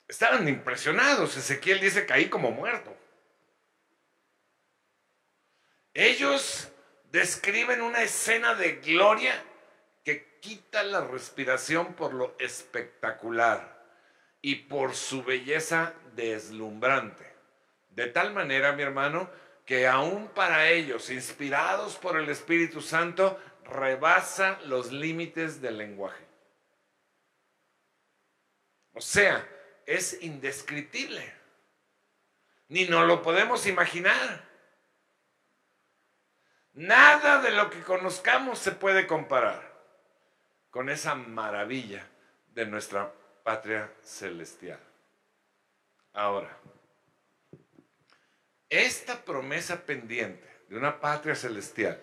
Estaban 0.08 0.48
impresionados. 0.48 1.38
Ezequiel 1.38 1.80
dice, 1.80 2.06
caí 2.06 2.30
como 2.30 2.52
muerto. 2.52 2.96
Ellos 5.94 6.70
describen 7.12 7.82
una 7.82 8.02
escena 8.02 8.56
de 8.56 8.78
gloria 8.78 9.34
que 10.04 10.40
quita 10.40 10.84
la 10.84 11.02
respiración 11.02 11.94
por 11.94 12.14
lo 12.14 12.36
espectacular 12.40 13.86
y 14.42 14.56
por 14.56 14.96
su 14.96 15.24
belleza 15.24 15.94
deslumbrante. 16.16 17.32
De 17.90 18.08
tal 18.08 18.34
manera, 18.34 18.72
mi 18.72 18.84
hermano, 18.84 19.30
que 19.66 19.88
aún 19.88 20.30
para 20.30 20.70
ellos, 20.70 21.10
inspirados 21.10 21.98
por 21.98 22.18
el 22.18 22.30
Espíritu 22.30 22.82
Santo, 22.82 23.40
rebasa 23.66 24.60
los 24.66 24.92
límites 24.92 25.62
del 25.62 25.78
lenguaje. 25.78 26.26
O 28.94 29.02
sea, 29.02 29.48
es 29.86 30.22
indescriptible. 30.22 31.34
Ni 32.70 32.86
nos 32.86 33.06
lo 33.08 33.22
podemos 33.22 33.68
imaginar. 33.68 34.51
Nada 36.74 37.42
de 37.42 37.52
lo 37.52 37.70
que 37.70 37.82
conozcamos 37.82 38.58
se 38.60 38.72
puede 38.72 39.06
comparar 39.06 39.72
con 40.70 40.90
esa 40.90 41.16
maravilla 41.16 42.08
de 42.54 42.66
nuestra 42.66 43.12
patria 43.44 43.92
celestial. 44.02 44.80
Ahora, 46.14 46.58
esta 48.70 49.18
promesa 49.26 49.86
pendiente 49.86 50.48
de 50.70 50.78
una 50.78 51.02
patria 51.02 51.36
celestial, 51.36 52.02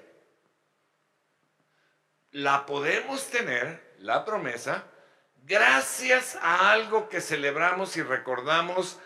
la 2.33 2.67
podemos 2.67 3.31
tener, 3.31 3.97
la 4.01 4.27
promesa, 4.27 4.85
gracias 5.45 6.37
a 6.43 6.73
algo 6.73 7.09
que 7.09 7.23
celebramos 7.23 7.97
y 7.97 8.03
recordamos 8.03 9.01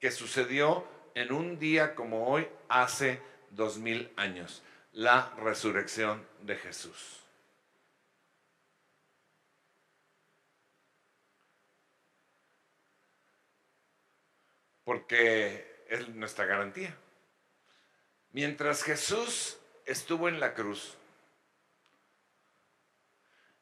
que 0.00 0.10
sucedió 0.10 0.86
en 1.14 1.32
un 1.32 1.58
día 1.58 1.94
como 1.94 2.28
hoy 2.28 2.48
hace 2.70 3.20
dos 3.50 3.76
mil 3.76 4.10
años 4.16 4.62
la 4.92 5.32
resurrección 5.38 6.26
de 6.42 6.56
Jesús. 6.56 7.18
Porque 14.84 15.84
es 15.88 16.08
nuestra 16.08 16.44
garantía. 16.44 16.96
Mientras 18.32 18.82
Jesús 18.82 19.58
estuvo 19.84 20.28
en 20.28 20.40
la 20.40 20.54
cruz 20.54 20.96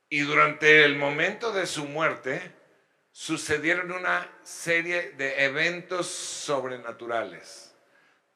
y 0.08 0.20
durante 0.20 0.84
el 0.84 0.96
momento 0.96 1.52
de 1.52 1.66
su 1.66 1.84
muerte 1.84 2.52
sucedieron 3.12 3.92
una 3.92 4.30
serie 4.42 5.10
de 5.12 5.44
eventos 5.44 6.06
sobrenaturales 6.06 7.69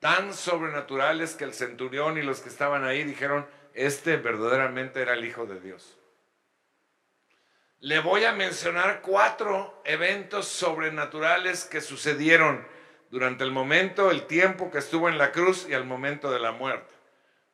tan 0.04 0.34
sobrenaturales 0.34 1.34
que 1.34 1.44
el 1.44 1.54
centurión 1.54 2.18
y 2.18 2.22
los 2.22 2.40
que 2.40 2.50
estaban 2.50 2.84
ahí 2.84 3.04
dijeron, 3.04 3.48
este 3.72 4.18
verdaderamente 4.18 5.00
era 5.00 5.14
el 5.14 5.24
Hijo 5.24 5.46
de 5.46 5.58
Dios. 5.60 5.96
Le 7.78 8.00
voy 8.00 8.26
a 8.26 8.32
mencionar 8.32 9.00
cuatro 9.00 9.80
eventos 9.86 10.46
sobrenaturales 10.46 11.64
que 11.64 11.80
sucedieron 11.80 12.68
durante 13.08 13.44
el 13.44 13.50
momento, 13.50 14.10
el 14.10 14.26
tiempo 14.26 14.70
que 14.70 14.76
estuvo 14.76 15.08
en 15.08 15.16
la 15.16 15.32
cruz 15.32 15.66
y 15.70 15.72
al 15.72 15.86
momento 15.86 16.30
de 16.30 16.40
la 16.40 16.52
muerte. 16.52 16.92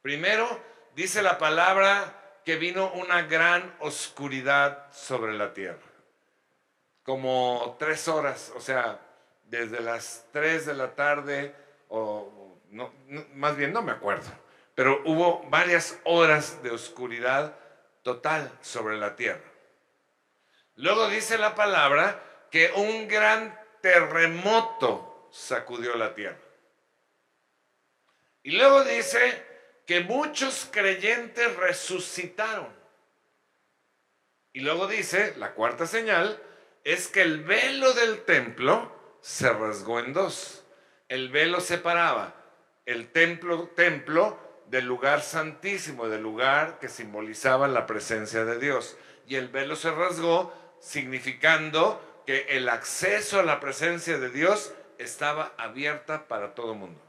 Primero, 0.03 0.61
dice 0.97 1.23
la 1.23 1.39
palabra 1.39 2.41
que 2.45 2.57
vino 2.57 2.91
una 2.95 3.23
gran 3.23 3.77
oscuridad 3.79 4.93
sobre 4.93 5.35
la 5.35 5.55
tierra. 5.55 5.79
Como 7.05 7.77
tres 7.79 8.09
horas, 8.09 8.53
o 8.57 8.61
sea, 8.61 8.99
desde 9.45 9.81
las 9.81 10.27
tres 10.33 10.67
de 10.67 10.75
la 10.75 10.97
tarde 10.97 11.55
o 11.87 12.40
no, 12.71 12.93
más 13.35 13.57
bien 13.57 13.73
no 13.73 13.83
me 13.83 13.93
acuerdo, 13.93 14.31
pero 14.75 15.03
hubo 15.05 15.43
varias 15.51 15.99
horas 16.05 16.63
de 16.63 16.71
oscuridad 16.71 17.57
total 18.03 18.51
sobre 18.61 18.97
la 18.97 19.17
tierra. 19.17 19.45
Luego 20.77 21.09
dice 21.09 21.37
la 21.37 21.55
palabra 21.55 22.23
que 22.51 22.73
un 22.75 23.07
gran 23.07 23.59
terremoto 23.83 25.29
sacudió 25.31 25.97
la 25.97 26.15
tierra. 26.15 26.39
Y 28.43 28.53
luego 28.53 28.85
dice 28.85 29.45
que 29.87 30.01
muchos 30.01 30.69
creyentes 30.71 31.57
resucitaron. 31.57 32.75
Y 34.53 34.61
luego 34.61 34.87
dice, 34.87 35.35
la 35.37 35.53
cuarta 35.53 35.87
señal, 35.87 36.43
es 36.85 37.09
que 37.09 37.23
el 37.23 37.45
velo 37.45 37.93
del 37.93 38.25
templo 38.25 39.19
se 39.21 39.53
rasgó 39.53 40.01
en 40.01 40.13
dos. 40.13 40.65
El 41.09 41.29
velo 41.29 41.61
separaba 41.61 42.40
el 42.91 43.13
templo, 43.13 43.69
templo 43.69 44.37
del 44.67 44.85
lugar 44.85 45.23
santísimo, 45.23 46.09
del 46.09 46.23
lugar 46.23 46.81
que 46.81 46.89
simbolizaba 46.89 47.69
la 47.69 47.87
presencia 47.87 48.45
de 48.45 48.59
Dios. 48.59 48.97
Y 49.29 49.37
el 49.37 49.49
velo 49.49 49.77
se 49.77 49.93
rasgó, 49.93 50.53
significando 50.81 52.23
que 52.27 52.47
el 52.49 52.69
acceso 52.69 53.39
a 53.39 53.45
la 53.45 53.61
presencia 53.61 54.19
de 54.19 54.31
Dios 54.31 54.75
estaba 54.99 55.55
abierta 55.57 56.27
para 56.27 56.55
todo 56.55 56.75
mundo, 56.75 57.01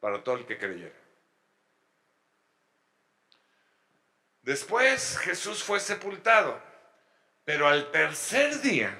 para 0.00 0.24
todo 0.24 0.34
el 0.36 0.44
que 0.44 0.58
creyera. 0.58 0.94
Después 4.42 5.18
Jesús 5.18 5.62
fue 5.62 5.78
sepultado, 5.78 6.60
pero 7.44 7.68
al 7.68 7.92
tercer 7.92 8.60
día, 8.60 8.98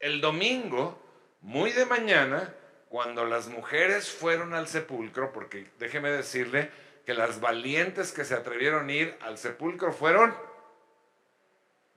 el 0.00 0.20
domingo, 0.20 1.00
muy 1.40 1.70
de 1.70 1.86
mañana, 1.86 2.52
cuando 2.88 3.24
las 3.24 3.48
mujeres 3.48 4.10
fueron 4.10 4.54
al 4.54 4.68
sepulcro, 4.68 5.32
porque 5.32 5.70
déjeme 5.78 6.10
decirle 6.10 6.70
que 7.04 7.14
las 7.14 7.40
valientes 7.40 8.12
que 8.12 8.24
se 8.24 8.34
atrevieron 8.34 8.88
a 8.88 8.92
ir 8.92 9.18
al 9.22 9.38
sepulcro 9.38 9.92
fueron 9.92 10.34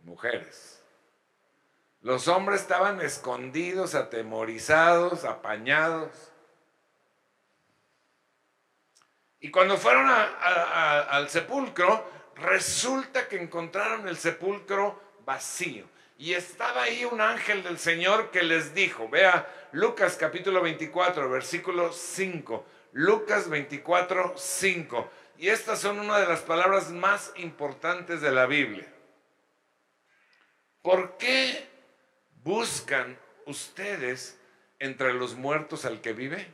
mujeres. 0.04 0.84
Los 2.02 2.28
hombres 2.28 2.62
estaban 2.62 3.02
escondidos, 3.02 3.93
atemorizados, 3.93 5.25
apañados. 5.25 6.32
Y 9.41 9.52
cuando 9.52 9.78
fueron 9.78 10.10
al 10.10 11.30
sepulcro, 11.30 12.10
resulta 12.36 13.28
que 13.28 13.41
encontraron 13.41 14.08
el 14.08 14.17
sepulcro 14.17 15.02
vacío. 15.25 15.86
Y 16.19 16.34
estaba 16.34 16.84
ahí 16.84 17.05
un 17.05 17.21
ángel 17.21 17.63
del 17.63 17.79
Señor 17.79 18.29
que 18.29 18.43
les 18.43 18.73
dijo, 18.73 19.08
vea 19.08 19.47
Lucas 19.71 20.17
capítulo 20.17 20.62
24, 20.62 21.29
versículo 21.29 21.93
5. 21.93 22.65
Lucas 22.91 23.49
24, 23.49 24.34
5. 24.36 25.12
Y 25.38 25.47
estas 25.47 25.79
son 25.79 25.97
una 25.97 26.19
de 26.19 26.27
las 26.27 26.41
palabras 26.41 26.91
más 26.91 27.32
importantes 27.38 28.19
de 28.19 28.32
la 28.32 28.47
Biblia. 28.47 28.86
¿Por 30.82 31.15
qué 31.15 31.65
buscan 32.43 33.17
ustedes 33.45 34.38
entre 34.77 35.13
los 35.13 35.36
muertos 35.36 35.86
al 35.86 36.01
que 36.01 36.12
vive? 36.12 36.45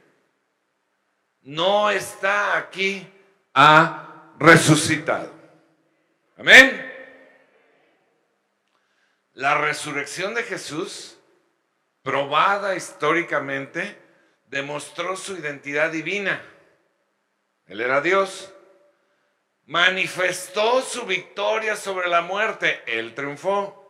No 1.42 1.90
está 1.90 2.56
aquí, 2.56 3.08
ha 3.56 4.32
resucitado. 4.38 5.34
Amén. 6.38 6.95
La 9.36 9.58
resurrección 9.58 10.34
de 10.34 10.44
Jesús, 10.44 11.18
probada 12.04 12.74
históricamente, 12.76 13.98
demostró 14.48 15.18
su 15.18 15.36
identidad 15.36 15.92
divina. 15.92 16.42
Él 17.68 17.82
era 17.82 18.00
Dios. 18.00 18.54
Manifestó 19.66 20.82
su 20.82 21.06
victoria 21.06 21.76
sobre 21.76 22.08
la 22.08 22.22
muerte. 22.22 22.82
Él 22.88 23.14
triunfó. 23.14 23.82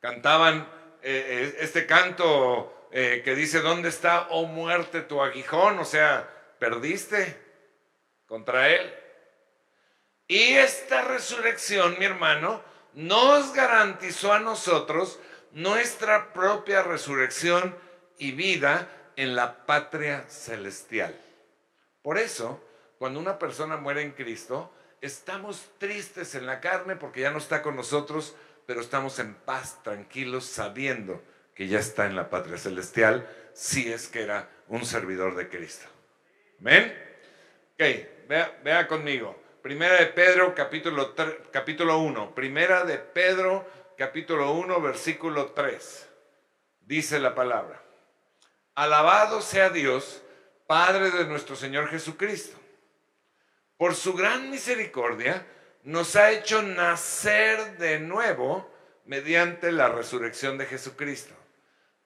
Cantaban 0.00 0.66
eh, 1.02 1.52
eh, 1.52 1.56
este 1.60 1.84
canto 1.84 2.88
eh, 2.90 3.20
que 3.22 3.34
dice, 3.34 3.60
¿dónde 3.60 3.90
está, 3.90 4.28
oh 4.30 4.46
muerte, 4.46 5.02
tu 5.02 5.20
aguijón? 5.20 5.78
O 5.78 5.84
sea, 5.84 6.26
perdiste 6.58 7.38
contra 8.24 8.70
Él. 8.70 8.94
Y 10.26 10.54
esta 10.54 11.02
resurrección, 11.02 11.98
mi 11.98 12.06
hermano, 12.06 12.62
nos 12.94 13.52
garantizó 13.52 14.32
a 14.32 14.40
nosotros 14.40 15.18
nuestra 15.52 16.32
propia 16.32 16.82
resurrección 16.82 17.76
y 18.18 18.32
vida 18.32 18.88
en 19.16 19.36
la 19.36 19.66
patria 19.66 20.24
celestial. 20.28 21.14
Por 22.02 22.18
eso, 22.18 22.62
cuando 22.98 23.20
una 23.20 23.38
persona 23.38 23.76
muere 23.76 24.02
en 24.02 24.12
Cristo, 24.12 24.72
estamos 25.00 25.70
tristes 25.78 26.34
en 26.34 26.46
la 26.46 26.60
carne 26.60 26.96
porque 26.96 27.20
ya 27.20 27.30
no 27.30 27.38
está 27.38 27.62
con 27.62 27.76
nosotros, 27.76 28.34
pero 28.66 28.80
estamos 28.80 29.18
en 29.18 29.34
paz, 29.34 29.82
tranquilos, 29.82 30.46
sabiendo 30.46 31.22
que 31.54 31.68
ya 31.68 31.78
está 31.78 32.06
en 32.06 32.16
la 32.16 32.30
patria 32.30 32.58
celestial, 32.58 33.28
si 33.52 33.92
es 33.92 34.08
que 34.08 34.22
era 34.22 34.50
un 34.68 34.84
servidor 34.84 35.36
de 35.36 35.48
Cristo. 35.48 35.86
¿Amén? 36.60 36.92
Ok, 37.74 38.28
vea, 38.28 38.60
vea 38.64 38.88
conmigo. 38.88 39.43
Primera 39.64 39.96
de 39.96 40.08
Pedro, 40.08 40.54
capítulo, 40.54 41.14
capítulo 41.50 41.96
1. 41.96 42.34
Primera 42.34 42.84
de 42.84 42.98
Pedro, 42.98 43.66
capítulo 43.96 44.52
1, 44.52 44.78
versículo 44.82 45.52
3. 45.52 46.06
Dice 46.80 47.18
la 47.18 47.34
palabra. 47.34 47.80
Alabado 48.74 49.40
sea 49.40 49.70
Dios, 49.70 50.20
Padre 50.66 51.10
de 51.12 51.24
nuestro 51.24 51.56
Señor 51.56 51.88
Jesucristo. 51.88 52.58
Por 53.78 53.94
su 53.94 54.12
gran 54.12 54.50
misericordia, 54.50 55.46
nos 55.82 56.14
ha 56.14 56.30
hecho 56.30 56.60
nacer 56.60 57.78
de 57.78 58.00
nuevo 58.00 58.70
mediante 59.06 59.72
la 59.72 59.88
resurrección 59.88 60.58
de 60.58 60.66
Jesucristo, 60.66 61.32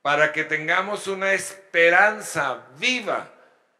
para 0.01 0.33
que 0.33 0.45
tengamos 0.45 1.09
una 1.09 1.33
esperanza 1.33 2.69
viva 2.77 3.33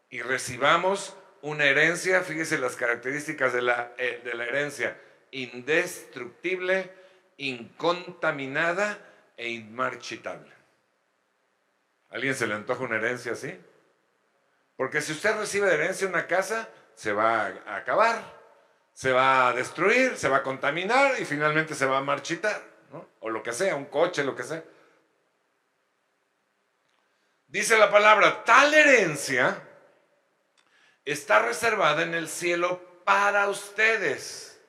y 0.09 0.21
recibamos 0.21 1.15
una 1.41 1.65
herencia, 1.65 2.21
fíjese 2.21 2.57
las 2.57 2.75
características 2.75 3.53
de 3.53 3.61
la, 3.61 3.93
eh, 3.97 4.21
de 4.23 4.33
la 4.33 4.45
herencia, 4.45 4.99
indestructible, 5.31 6.91
incontaminada 7.37 8.97
e 9.37 9.49
inmarchitable. 9.49 10.51
¿Alguien 12.09 12.35
se 12.35 12.47
le 12.47 12.55
antoja 12.55 12.83
una 12.83 12.97
herencia 12.97 13.33
así? 13.33 13.57
Porque 14.75 15.01
si 15.01 15.11
usted 15.11 15.37
recibe 15.37 15.67
de 15.67 15.75
herencia 15.75 16.07
una 16.07 16.27
casa, 16.27 16.69
se 16.95 17.13
va 17.13 17.47
a 17.47 17.75
acabar, 17.75 18.21
se 18.93 19.11
va 19.11 19.49
a 19.49 19.53
destruir, 19.53 20.17
se 20.17 20.27
va 20.27 20.37
a 20.37 20.43
contaminar 20.43 21.19
y 21.21 21.25
finalmente 21.25 21.75
se 21.75 21.85
va 21.85 21.99
a 21.99 22.01
marchitar, 22.01 22.61
¿no? 22.91 23.07
o 23.21 23.29
lo 23.29 23.43
que 23.43 23.53
sea, 23.53 23.75
un 23.75 23.85
coche, 23.85 24.23
lo 24.23 24.35
que 24.35 24.43
sea. 24.43 24.63
Dice 27.47 27.77
la 27.77 27.89
palabra, 27.89 28.43
tal 28.43 28.73
herencia 28.73 29.68
está 31.05 31.39
reservada 31.41 32.03
en 32.03 32.13
el 32.13 32.27
cielo 32.27 32.81
para 33.05 33.49
ustedes, 33.49 34.59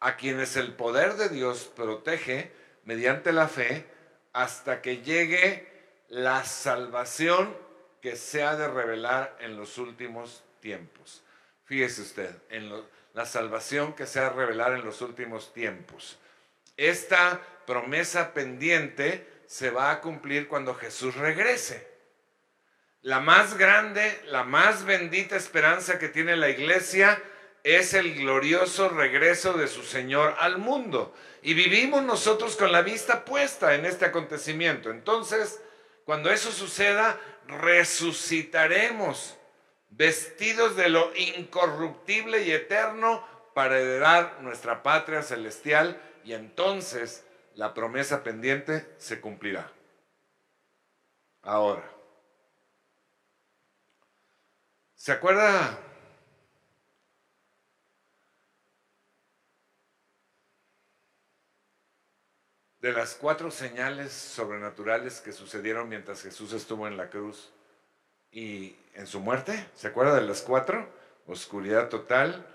a 0.00 0.16
quienes 0.16 0.56
el 0.56 0.74
poder 0.74 1.14
de 1.14 1.28
Dios 1.28 1.70
protege 1.74 2.52
mediante 2.84 3.32
la 3.32 3.48
fe 3.48 3.86
hasta 4.32 4.82
que 4.82 5.02
llegue 5.02 5.72
la 6.08 6.44
salvación 6.44 7.56
que 8.00 8.16
se 8.16 8.42
ha 8.42 8.54
de 8.56 8.68
revelar 8.68 9.36
en 9.40 9.56
los 9.56 9.78
últimos 9.78 10.44
tiempos. 10.60 11.22
Fíjese 11.64 12.02
usted, 12.02 12.30
en 12.50 12.70
la 13.14 13.24
salvación 13.24 13.94
que 13.94 14.06
se 14.06 14.20
ha 14.20 14.24
de 14.24 14.30
revelar 14.30 14.72
en 14.72 14.84
los 14.84 15.00
últimos 15.00 15.54
tiempos. 15.54 16.18
Esta 16.76 17.40
promesa 17.66 18.34
pendiente 18.34 19.26
se 19.46 19.70
va 19.70 19.90
a 19.90 20.00
cumplir 20.00 20.48
cuando 20.48 20.74
Jesús 20.74 21.14
regrese. 21.14 21.93
La 23.04 23.20
más 23.20 23.58
grande, 23.58 24.18
la 24.28 24.44
más 24.44 24.86
bendita 24.86 25.36
esperanza 25.36 25.98
que 25.98 26.08
tiene 26.08 26.38
la 26.38 26.48
iglesia 26.48 27.22
es 27.62 27.92
el 27.92 28.14
glorioso 28.14 28.88
regreso 28.88 29.52
de 29.52 29.68
su 29.68 29.82
Señor 29.82 30.34
al 30.38 30.56
mundo. 30.56 31.14
Y 31.42 31.52
vivimos 31.52 32.02
nosotros 32.02 32.56
con 32.56 32.72
la 32.72 32.80
vista 32.80 33.26
puesta 33.26 33.74
en 33.74 33.84
este 33.84 34.06
acontecimiento. 34.06 34.90
Entonces, 34.90 35.60
cuando 36.06 36.30
eso 36.30 36.50
suceda, 36.50 37.20
resucitaremos 37.46 39.36
vestidos 39.90 40.74
de 40.74 40.88
lo 40.88 41.14
incorruptible 41.14 42.44
y 42.44 42.52
eterno 42.52 43.22
para 43.52 43.78
heredar 43.78 44.38
nuestra 44.40 44.82
patria 44.82 45.20
celestial 45.20 46.00
y 46.24 46.32
entonces 46.32 47.26
la 47.54 47.74
promesa 47.74 48.22
pendiente 48.22 48.86
se 48.96 49.20
cumplirá. 49.20 49.70
Ahora, 51.42 51.93
¿Se 55.04 55.12
acuerda? 55.12 55.78
De 62.80 62.90
las 62.90 63.14
cuatro 63.14 63.50
señales 63.50 64.12
sobrenaturales 64.12 65.20
que 65.20 65.32
sucedieron 65.32 65.90
mientras 65.90 66.22
Jesús 66.22 66.54
estuvo 66.54 66.88
en 66.88 66.96
la 66.96 67.10
cruz 67.10 67.52
y 68.32 68.78
en 68.94 69.06
su 69.06 69.20
muerte. 69.20 69.68
¿Se 69.74 69.88
acuerda 69.88 70.14
de 70.14 70.22
las 70.22 70.40
cuatro? 70.40 70.88
Oscuridad 71.26 71.90
total, 71.90 72.46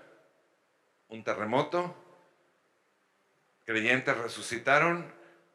un 1.06 1.22
terremoto, 1.22 1.94
creyentes 3.64 4.18
resucitaron 4.18 5.06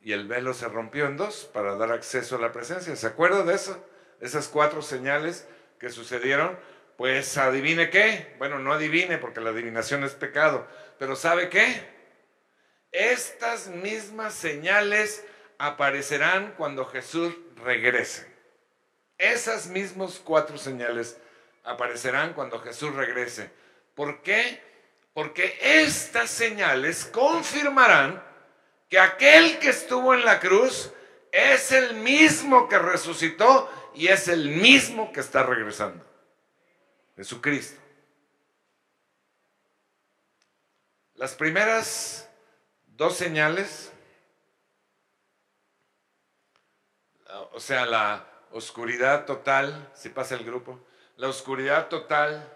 y 0.02 0.14
el 0.14 0.30
velo 0.30 0.54
se 0.54 0.70
rompió 0.70 1.08
en 1.08 1.18
dos 1.18 1.44
para 1.54 1.76
dar 1.76 1.92
acceso 1.92 2.38
a 2.38 2.40
la 2.40 2.54
presencia. 2.54 2.96
¿Se 2.96 3.08
acuerda 3.08 3.44
de 3.44 3.54
eso? 3.54 3.86
Esas 4.22 4.48
cuatro 4.48 4.82
señales 4.82 5.46
que 5.78 5.90
sucedieron 5.90 6.58
pues 6.98 7.38
adivine 7.38 7.90
qué. 7.90 8.36
Bueno, 8.38 8.60
no 8.60 8.74
adivine 8.74 9.18
porque 9.18 9.42
la 9.42 9.50
adivinación 9.50 10.04
es 10.04 10.14
pecado. 10.14 10.68
Pero 10.98 11.16
¿sabe 11.16 11.50
qué? 11.50 11.96
Estas 12.92 13.68
mismas 13.68 14.34
señales 14.34 15.26
aparecerán 15.58 16.54
cuando 16.58 16.86
Jesús 16.86 17.34
regrese. 17.58 18.26
Esas 19.18 19.68
mismas 19.68 20.22
cuatro 20.24 20.58
señales 20.58 21.18
aparecerán 21.64 22.34
cuando 22.34 22.60
Jesús 22.60 22.94
regrese. 22.96 23.50
¿Por 23.96 24.22
qué? 24.22 24.62
Porque 25.14 25.58
estas 25.62 26.30
señales 26.30 27.06
confirmarán 27.06 28.22
que 28.90 29.00
aquel 29.00 29.60
que 29.60 29.70
estuvo 29.70 30.14
en 30.14 30.26
la 30.26 30.40
cruz 30.40 30.92
es 31.32 31.72
el 31.72 31.96
mismo 31.96 32.70
que 32.70 32.78
resucitó 32.80 33.70
y 33.94 34.08
es 34.08 34.28
el 34.28 34.50
mismo 34.50 35.12
que 35.12 35.22
está 35.22 35.44
regresando. 35.44 36.15
Jesucristo. 37.16 37.82
Las 41.16 41.34
primeras 41.34 42.30
dos 42.88 43.16
señales, 43.16 43.92
o 47.54 47.60
sea, 47.60 47.86
la 47.86 48.28
oscuridad 48.52 49.26
total, 49.26 49.92
si 49.96 50.10
pasa 50.10 50.36
el 50.36 50.44
grupo, 50.44 50.80
la 51.16 51.30
oscuridad 51.30 51.88
total 51.88 52.52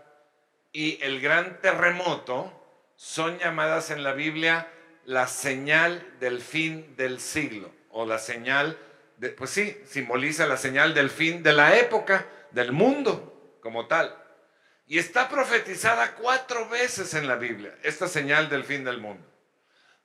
y 0.74 1.02
el 1.04 1.22
gran 1.22 1.62
terremoto 1.62 2.54
son 2.98 3.40
llamadas 3.40 3.92
en 3.92 4.04
la 4.04 4.12
Biblia 4.12 4.70
la 5.06 5.28
señal 5.28 6.06
del 6.20 6.42
fin 6.42 6.96
del 6.98 7.20
siglo, 7.22 7.72
o 7.90 8.06
la 8.06 8.20
señal, 8.20 8.78
pues 9.38 9.50
sí, 9.50 9.76
simboliza 9.86 10.46
la 10.46 10.58
señal 10.58 10.94
del 10.94 11.10
fin 11.10 11.42
de 11.42 11.54
la 11.54 11.78
época, 11.78 12.28
del 12.52 12.74
mundo 12.74 13.58
como 13.62 13.88
tal. 13.88 14.19
Y 14.90 14.98
está 14.98 15.30
profetizada 15.30 16.16
cuatro 16.16 16.68
veces 16.68 17.14
en 17.14 17.28
la 17.28 17.36
Biblia, 17.36 17.78
esta 17.84 18.08
señal 18.08 18.50
del 18.50 18.64
fin 18.64 18.84
del 18.84 18.98
mundo. 18.98 19.24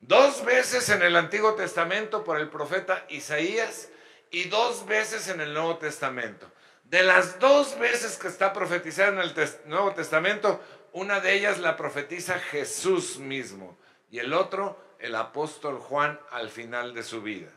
Dos 0.01 0.45
veces 0.45 0.91
en 0.91 1.01
el 1.01 1.17
Antiguo 1.17 1.55
Testamento 1.55 2.23
por 2.23 2.39
el 2.39 2.51
profeta 2.51 3.07
Isaías 3.09 3.89
y 4.31 4.45
dos 4.51 4.85
veces 4.85 5.29
en 5.29 5.41
el 5.41 5.55
Nuevo 5.55 5.79
Testamento. 5.79 6.53
De 6.83 7.03
las 7.03 7.39
dos 7.39 7.79
veces 7.79 8.19
que 8.19 8.29
está 8.29 8.53
profetizada 8.53 9.09
en 9.09 9.19
el 9.21 9.35
Nuevo 9.65 9.95
Testamento, 9.95 10.63
una 10.93 11.19
de 11.21 11.33
ellas 11.33 11.59
la 11.61 11.79
profetiza 11.79 12.39
Jesús 12.39 13.17
mismo 13.17 13.79
y 14.11 14.19
el 14.19 14.35
otro 14.35 14.79
el 14.99 15.15
apóstol 15.15 15.79
Juan 15.79 16.21
al 16.31 16.51
final 16.51 16.93
de 16.93 17.05
su 17.05 17.23
vida. 17.23 17.49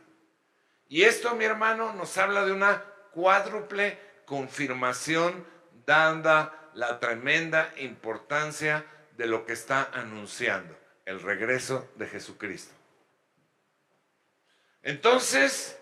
Y 0.88 1.02
esto, 1.02 1.34
mi 1.34 1.44
hermano, 1.44 1.92
nos 1.92 2.16
habla 2.16 2.46
de 2.46 2.52
una 2.52 2.82
cuádruple 3.12 3.98
confirmación 4.24 5.44
dada 5.84 6.67
la 6.78 7.00
tremenda 7.00 7.72
importancia 7.78 8.86
de 9.16 9.26
lo 9.26 9.44
que 9.44 9.52
está 9.52 9.90
anunciando 9.92 10.78
el 11.06 11.20
regreso 11.20 11.90
de 11.96 12.06
Jesucristo. 12.06 12.72
Entonces, 14.82 15.76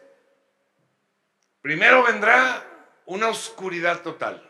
primero 1.61 2.03
vendrá 2.03 2.65
una 3.05 3.29
oscuridad 3.29 4.01
total. 4.01 4.43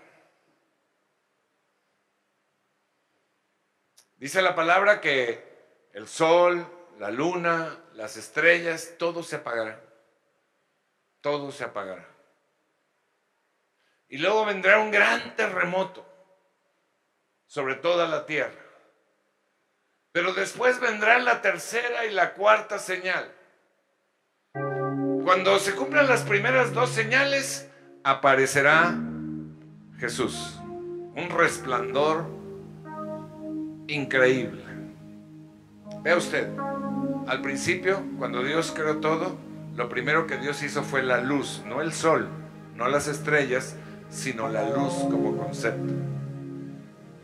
Dice 4.16 4.40
la 4.40 4.54
palabra 4.54 5.00
que 5.00 5.88
el 5.94 6.06
sol, 6.06 6.64
la 7.00 7.10
luna, 7.10 7.76
las 7.94 8.16
estrellas, 8.16 8.94
todo 9.00 9.24
se 9.24 9.34
apagará. 9.34 9.82
Todo 11.20 11.50
se 11.50 11.64
apagará. 11.64 12.06
Y 14.08 14.18
luego 14.18 14.44
vendrá 14.44 14.78
un 14.78 14.92
gran 14.92 15.34
terremoto 15.34 16.06
sobre 17.46 17.74
toda 17.74 18.06
la 18.08 18.26
tierra. 18.26 18.52
Pero 20.12 20.32
después 20.32 20.80
vendrá 20.80 21.18
la 21.18 21.42
tercera 21.42 22.06
y 22.06 22.12
la 22.12 22.34
cuarta 22.34 22.78
señal. 22.78 23.30
Cuando 25.24 25.58
se 25.58 25.74
cumplan 25.74 26.06
las 26.06 26.22
primeras 26.22 26.72
dos 26.72 26.90
señales, 26.90 27.68
aparecerá 28.04 28.94
Jesús. 29.98 30.58
Un 31.14 31.28
resplandor 31.30 32.26
increíble. 33.88 34.64
Vea 36.02 36.16
usted, 36.16 36.48
al 37.26 37.42
principio, 37.42 38.02
cuando 38.18 38.42
Dios 38.42 38.72
creó 38.74 38.98
todo, 38.98 39.36
lo 39.74 39.88
primero 39.88 40.26
que 40.26 40.38
Dios 40.38 40.62
hizo 40.62 40.82
fue 40.82 41.02
la 41.02 41.20
luz, 41.20 41.62
no 41.66 41.82
el 41.82 41.92
sol, 41.92 42.28
no 42.74 42.88
las 42.88 43.08
estrellas, 43.08 43.76
sino 44.08 44.48
la 44.48 44.68
luz 44.70 44.94
como 45.10 45.36
concepto. 45.36 45.92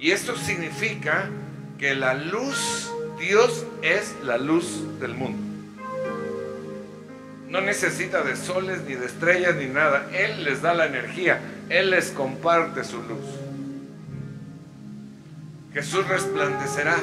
Y 0.02 0.10
esto 0.10 0.36
significa 0.36 1.30
que 1.78 1.94
la 1.94 2.14
luz, 2.14 2.90
Dios 3.20 3.64
es 3.82 4.16
la 4.24 4.36
luz 4.36 4.82
del 4.98 5.14
mundo. 5.14 5.38
No 7.48 7.60
necesita 7.60 8.24
de 8.24 8.34
soles, 8.34 8.82
ni 8.82 8.96
de 8.96 9.06
estrellas, 9.06 9.54
ni 9.54 9.66
nada. 9.66 10.08
Él 10.12 10.42
les 10.42 10.60
da 10.60 10.74
la 10.74 10.86
energía. 10.86 11.40
Él 11.68 11.90
les 11.90 12.10
comparte 12.10 12.82
su 12.82 12.96
luz. 12.96 13.24
Jesús 15.72 16.04
resplandecerá 16.08 16.96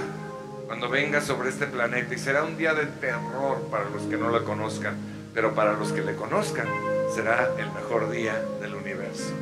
cuando 0.68 0.90
venga 0.90 1.22
sobre 1.22 1.50
este 1.50 1.68
planeta 1.68 2.14
y 2.14 2.18
será 2.18 2.44
un 2.44 2.58
día 2.58 2.74
de 2.74 2.86
terror 2.86 3.66
para 3.72 3.90
los 3.90 4.04
que 4.04 4.18
no 4.18 4.30
lo 4.30 4.44
conozcan, 4.44 4.98
pero 5.34 5.56
para 5.56 5.72
los 5.72 5.94
que 5.94 6.02
le 6.02 6.16
conozcan 6.16 6.68
será 7.16 7.50
el 7.58 7.72
mejor 7.72 8.12
día 8.12 8.44
del 8.60 8.76
universo. 8.76 9.34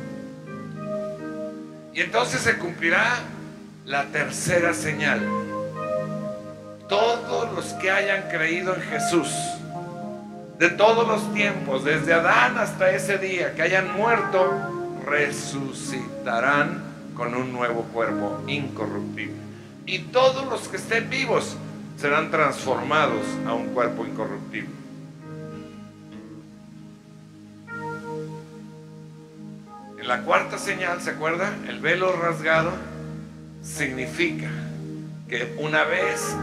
Y 1.92 2.02
entonces 2.02 2.40
se 2.40 2.56
cumplirá 2.56 3.24
la 3.88 4.04
tercera 4.04 4.74
señal. 4.74 5.18
Todos 6.90 7.54
los 7.54 7.72
que 7.80 7.90
hayan 7.90 8.28
creído 8.28 8.74
en 8.74 8.82
Jesús, 8.82 9.28
de 10.58 10.68
todos 10.68 11.08
los 11.08 11.32
tiempos, 11.32 11.84
desde 11.84 12.12
Adán 12.12 12.58
hasta 12.58 12.90
ese 12.90 13.16
día, 13.16 13.54
que 13.54 13.62
hayan 13.62 13.96
muerto, 13.96 15.00
resucitarán 15.06 16.82
con 17.14 17.34
un 17.34 17.50
nuevo 17.50 17.84
cuerpo 17.84 18.42
incorruptible. 18.46 19.40
Y 19.86 20.00
todos 20.00 20.46
los 20.46 20.68
que 20.68 20.76
estén 20.76 21.08
vivos 21.08 21.56
serán 21.96 22.30
transformados 22.30 23.24
a 23.46 23.54
un 23.54 23.68
cuerpo 23.68 24.04
incorruptible. 24.04 24.68
En 29.98 30.06
la 30.06 30.22
cuarta 30.24 30.58
señal, 30.58 31.00
¿se 31.00 31.10
acuerda? 31.10 31.54
El 31.66 31.80
velo 31.80 32.12
rasgado 32.12 32.72
significa 33.68 34.48
que 35.28 35.54
una 35.58 35.84
vez 35.84 36.34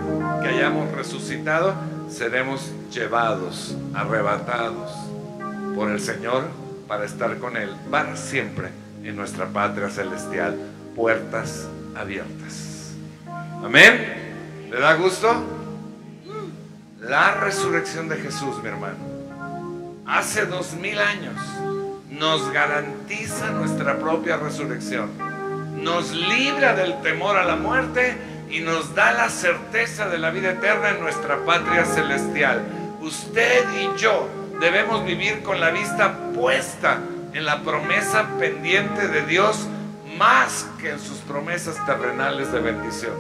que 0.42 0.48
hayamos 0.48 0.92
resucitado, 0.92 1.74
seremos 2.10 2.72
llevados, 2.92 3.76
arrebatados 3.94 4.92
por 5.76 5.90
el 5.90 6.00
Señor 6.00 6.46
para 6.88 7.06
estar 7.06 7.38
con 7.40 7.58
Él 7.58 7.70
para 7.90 8.16
siempre 8.16 8.70
en 9.04 9.16
nuestra 9.16 9.48
patria 9.48 9.90
celestial, 9.90 10.56
puertas 10.96 11.68
abiertas. 11.96 12.94
Amén. 13.64 14.68
¿Le 14.70 14.80
da 14.80 14.96
gusto? 14.96 15.44
La 17.02 17.36
resurrección 17.36 18.08
de 18.08 18.18
Jesús, 18.18 18.62
mi 18.62 18.70
hermano, 18.70 18.98
hace 20.06 20.46
dos 20.46 20.74
mil 20.74 20.98
años 21.00 21.36
nos 22.10 22.52
garantiza 22.52 23.52
nuestra 23.52 23.98
propia 23.98 24.38
resurrección 24.38 25.35
nos 25.86 26.12
libra 26.12 26.74
del 26.74 27.00
temor 27.04 27.38
a 27.38 27.44
la 27.44 27.56
muerte 27.56 28.18
y 28.50 28.60
nos 28.60 28.96
da 28.96 29.12
la 29.12 29.30
certeza 29.30 30.10
de 30.10 30.18
la 30.18 30.32
vida 30.32 30.54
eterna 30.54 30.90
en 30.90 31.00
nuestra 31.00 31.46
patria 31.46 31.86
celestial. 31.86 32.64
Usted 33.02 33.64
y 33.80 33.96
yo 33.96 34.28
debemos 34.60 35.06
vivir 35.06 35.44
con 35.44 35.62
la 35.62 35.70
vista 35.70 36.18
puesta 36.34 36.98
en 37.34 37.46
la 37.46 37.62
promesa 37.62 38.28
pendiente 38.40 39.08
de 39.08 39.28
Dios 39.28 39.68
más 40.18 40.68
que 40.82 40.90
en 40.90 41.00
sus 41.00 41.20
promesas 41.20 41.76
terrenales 41.86 42.52
de 42.52 42.62
bendición. 42.62 43.14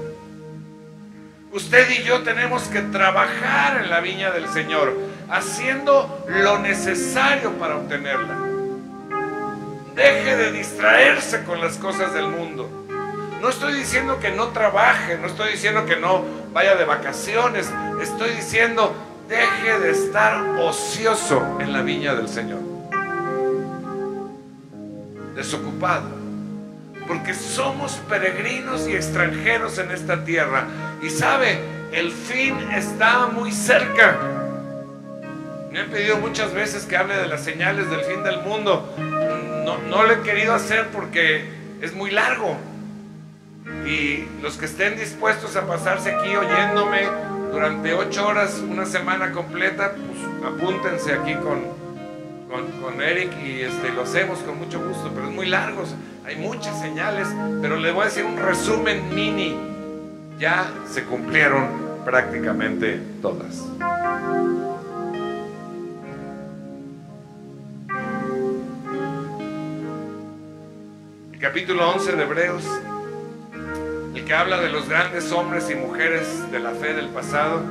Usted 1.51 1.87
y 1.91 2.03
yo 2.03 2.23
tenemos 2.23 2.63
que 2.63 2.81
trabajar 2.81 3.83
en 3.83 3.91
la 3.91 3.99
viña 3.99 4.31
del 4.31 4.47
Señor, 4.49 4.91
haciendo 5.29 6.25
lo 6.27 6.57
necesario 6.57 7.51
para 7.59 7.75
obtenerla. 7.75 8.54
Deje 9.95 10.35
de 10.35 10.51
distraerse 10.51 11.45
con 11.45 11.61
las 11.61 11.77
cosas 11.77 12.13
del 12.13 12.27
mundo. 12.27 12.69
No 13.41 13.49
estoy 13.49 13.73
diciendo 13.73 14.19
que 14.19 14.31
no 14.31 14.49
trabaje, 14.49 15.17
no 15.17 15.27
estoy 15.27 15.53
diciendo 15.53 15.85
que 15.85 15.95
no 15.95 16.23
vaya 16.51 16.75
de 16.75 16.83
vacaciones, 16.83 17.71
estoy 18.01 18.31
diciendo 18.31 18.93
deje 19.29 19.79
de 19.79 19.91
estar 19.91 20.59
ocioso 20.59 21.59
en 21.61 21.71
la 21.71 21.81
viña 21.81 22.13
del 22.13 22.27
Señor. 22.27 22.59
Desocupado. 25.33 26.09
Porque 27.07 27.33
somos 27.33 27.93
peregrinos 28.09 28.87
y 28.87 28.95
extranjeros 28.95 29.77
en 29.77 29.91
esta 29.91 30.25
tierra. 30.25 30.65
Y 31.01 31.09
sabe, 31.09 31.59
el 31.91 32.11
fin 32.11 32.57
está 32.73 33.27
muy 33.27 33.51
cerca. 33.51 34.17
Me 35.71 35.79
han 35.81 35.89
pedido 35.89 36.17
muchas 36.17 36.53
veces 36.53 36.85
que 36.85 36.97
hable 36.97 37.15
de 37.15 37.27
las 37.27 37.43
señales 37.43 37.89
del 37.89 38.01
fin 38.01 38.23
del 38.23 38.41
mundo 38.41 38.95
no, 39.65 40.03
lo 40.03 40.11
he 40.11 40.21
querido 40.21 40.53
hacer 40.53 40.87
porque 40.91 41.45
es 41.81 41.93
muy 41.93 42.11
largo. 42.11 42.57
Y 43.85 44.25
los 44.41 44.57
que 44.57 44.65
estén 44.65 44.97
dispuestos 44.97 45.55
a 45.55 45.65
pasarse 45.65 46.11
aquí 46.11 46.35
oyéndome 46.35 47.07
durante 47.51 47.93
ocho 47.93 48.27
horas, 48.27 48.59
una 48.59 48.85
semana 48.85 49.31
completa, 49.31 49.93
pues 49.93 50.53
apúntense 50.53 51.13
aquí 51.13 51.33
con, 51.35 51.63
con, 52.81 53.01
Eric 53.01 53.31
y 53.43 53.61
este, 53.61 53.91
lo 53.91 54.03
hacemos 54.03 54.39
con 54.39 54.57
mucho 54.57 54.79
gusto, 54.79 55.11
pero 55.13 55.27
es 55.27 55.33
muy 55.33 55.47
largo, 55.47 55.83
hay 56.25 56.37
muchas 56.37 56.79
señales, 56.79 57.27
pero 57.61 57.75
le 57.75 57.91
voy 57.91 58.03
a 58.03 58.05
decir 58.05 58.23
un 58.23 58.37
resumen 58.37 59.13
mini. 59.13 59.57
Ya 60.39 60.69
se 60.87 61.03
cumplieron 61.03 61.67
prácticamente 62.05 62.99
todas. 63.21 63.65
Capítulo 71.45 71.91
11 71.91 72.15
de 72.15 72.23
Hebreos, 72.23 72.63
el 74.15 74.25
que 74.25 74.33
habla 74.33 74.57
de 74.57 74.69
los 74.69 74.89
grandes 74.89 75.31
hombres 75.31 75.69
y 75.69 75.75
mujeres 75.75 76.51
de 76.51 76.57
la 76.57 76.71
fe 76.71 76.95
del 76.95 77.09
pasado, 77.09 77.61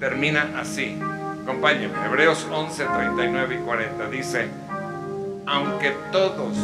termina 0.00 0.50
así. 0.58 0.98
Acompáñenme, 1.44 1.94
Hebreos 2.06 2.44
11, 2.50 2.84
39 2.84 3.54
y 3.54 3.58
40 3.64 4.08
dice, 4.08 4.48
aunque 5.46 5.94
todos 6.10 6.58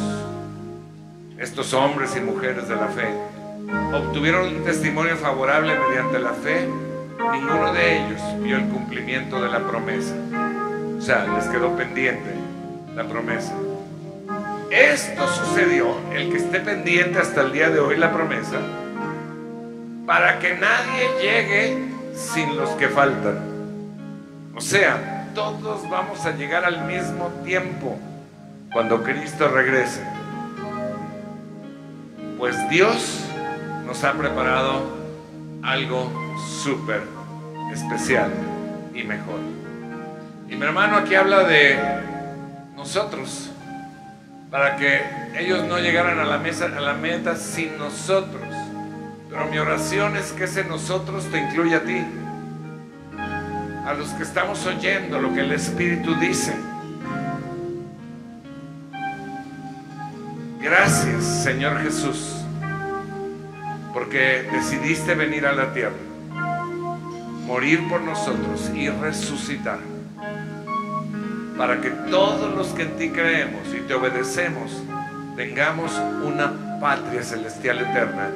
estos 1.39 1.73
hombres 1.73 2.17
y 2.17 2.21
mujeres 2.21 2.67
de 2.67 2.75
la 2.75 2.89
fe 2.89 3.15
obtuvieron 3.95 4.57
un 4.57 4.65
testimonio 4.65 5.17
favorable 5.17 5.73
mediante 5.79 6.19
la 6.19 6.33
fe, 6.33 6.69
ninguno 7.31 7.73
de 7.75 7.99
ellos 7.99 8.21
vio 8.41 8.57
el 8.57 8.67
cumplimiento 8.67 9.41
de 9.41 9.51
la 9.51 9.61
promesa. 9.61 10.17
O 10.99 11.01
sea, 11.01 11.29
les 11.33 11.47
quedó 11.47 11.77
pendiente 11.77 12.35
la 12.97 13.05
promesa. 13.05 13.55
Esto 14.71 15.29
sucedió, 15.29 15.97
el 16.13 16.31
que 16.31 16.39
esté 16.39 16.61
pendiente 16.61 17.19
hasta 17.19 17.43
el 17.43 17.53
día 17.53 17.71
de 17.71 17.79
hoy 17.79 17.97
la 17.97 18.13
promesa, 18.13 18.59
para 20.07 20.39
que 20.39 20.55
nadie 20.55 21.09
llegue 21.21 21.89
sin 22.15 22.57
los 22.57 22.71
que 22.71 22.89
faltan. 22.89 23.39
O 24.55 24.61
sea, 24.61 25.29
todos 25.35 25.89
vamos 25.89 26.25
a 26.27 26.33
llegar 26.33 26.65
al 26.65 26.85
mismo 26.87 27.29
tiempo 27.45 27.99
cuando 28.73 29.03
Cristo 29.03 29.49
regrese. 29.49 30.03
Pues 32.39 32.57
Dios 32.69 33.25
nos 33.87 34.03
ha 34.03 34.15
preparado 34.15 34.83
algo 35.63 36.11
súper 36.63 37.03
especial 37.73 38.31
y 38.95 39.05
mejor. 39.05 39.41
Y 40.49 40.57
mi 40.57 40.65
hermano 40.65 40.97
aquí 40.97 41.15
habla 41.15 41.45
de 41.45 41.79
nosotros, 42.75 43.51
para 44.57 44.75
que 44.77 45.03
ellos 45.39 45.65
no 45.69 45.79
llegaran 45.79 46.19
a 46.19 46.25
la, 46.25 46.39
mesa, 46.39 46.65
a 46.65 46.81
la 46.81 46.95
meta 46.95 47.37
sin 47.37 47.77
nosotros. 47.77 48.43
Pero 49.29 49.45
mi 49.49 49.59
oración 49.59 50.17
es 50.17 50.33
que 50.33 50.45
ese 50.45 50.65
nosotros 50.65 51.27
te 51.27 51.37
incluya 51.37 51.77
a 51.77 51.81
ti, 51.81 52.03
a 53.85 53.93
los 53.93 54.09
que 54.15 54.23
estamos 54.23 54.65
oyendo 54.65 55.21
lo 55.21 55.35
que 55.35 55.41
el 55.41 55.53
Espíritu 55.53 56.15
dice. 56.15 56.57
Gracias, 60.63 61.23
Señor 61.45 61.83
Jesús, 61.83 62.37
porque 63.93 64.49
decidiste 64.51 65.15
venir 65.15 65.45
a 65.45 65.53
la 65.53 65.75
tierra, 65.75 65.97
morir 67.45 67.87
por 67.91 68.01
nosotros 68.01 68.71
y 68.75 68.89
resucitar, 68.89 69.81
para 71.57 71.81
que 71.81 71.91
todos 71.91 72.55
los 72.55 72.69
que 72.69 72.83
en 72.83 72.97
ti 72.97 73.11
creemos 73.11 73.63
y 73.75 73.81
te 73.81 73.95
obedecemos 73.95 74.71
tengamos 75.37 75.93
una 76.25 76.79
patria 76.81 77.23
celestial 77.23 77.81
eterna 77.81 78.31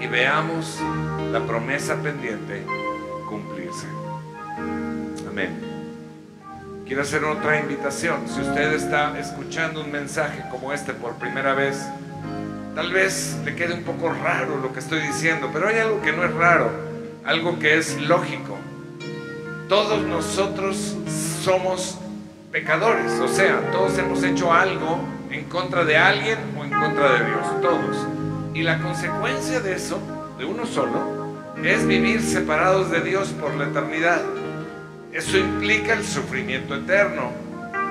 y 0.00 0.06
veamos 0.06 0.78
la 1.32 1.40
promesa 1.40 1.96
pendiente 1.96 2.64
cumplirse. 3.28 3.86
Amén. 5.28 5.74
Quiero 6.86 7.02
hacer 7.02 7.24
otra 7.24 7.58
invitación. 7.58 8.28
Si 8.28 8.40
usted 8.40 8.72
está 8.74 9.18
escuchando 9.18 9.80
un 9.80 9.90
mensaje 9.90 10.44
como 10.50 10.72
este 10.72 10.92
por 10.92 11.14
primera 11.14 11.54
vez, 11.54 11.82
tal 12.74 12.92
vez 12.92 13.38
le 13.44 13.56
quede 13.56 13.74
un 13.74 13.84
poco 13.84 14.12
raro 14.12 14.58
lo 14.58 14.72
que 14.72 14.80
estoy 14.80 15.00
diciendo, 15.00 15.50
pero 15.52 15.68
hay 15.68 15.78
algo 15.78 16.02
que 16.02 16.12
no 16.12 16.24
es 16.24 16.32
raro, 16.34 16.70
algo 17.24 17.58
que 17.58 17.78
es 17.78 18.00
lógico. 18.02 18.58
Todos 19.68 20.02
nosotros 20.02 20.94
somos 21.42 21.98
pecadores, 22.54 23.10
o 23.20 23.26
sea, 23.26 23.72
todos 23.72 23.98
hemos 23.98 24.22
hecho 24.22 24.52
algo 24.52 25.00
en 25.32 25.46
contra 25.46 25.84
de 25.84 25.96
alguien 25.96 26.38
o 26.56 26.62
en 26.62 26.70
contra 26.70 27.14
de 27.14 27.26
Dios, 27.26 27.60
todos. 27.60 28.06
Y 28.54 28.62
la 28.62 28.78
consecuencia 28.78 29.58
de 29.58 29.74
eso, 29.74 29.98
de 30.38 30.44
uno 30.44 30.64
solo, 30.64 31.34
es 31.64 31.84
vivir 31.84 32.22
separados 32.22 32.92
de 32.92 33.00
Dios 33.00 33.30
por 33.40 33.56
la 33.56 33.64
eternidad. 33.64 34.22
Eso 35.12 35.36
implica 35.36 35.94
el 35.94 36.04
sufrimiento 36.04 36.76
eterno. 36.76 37.32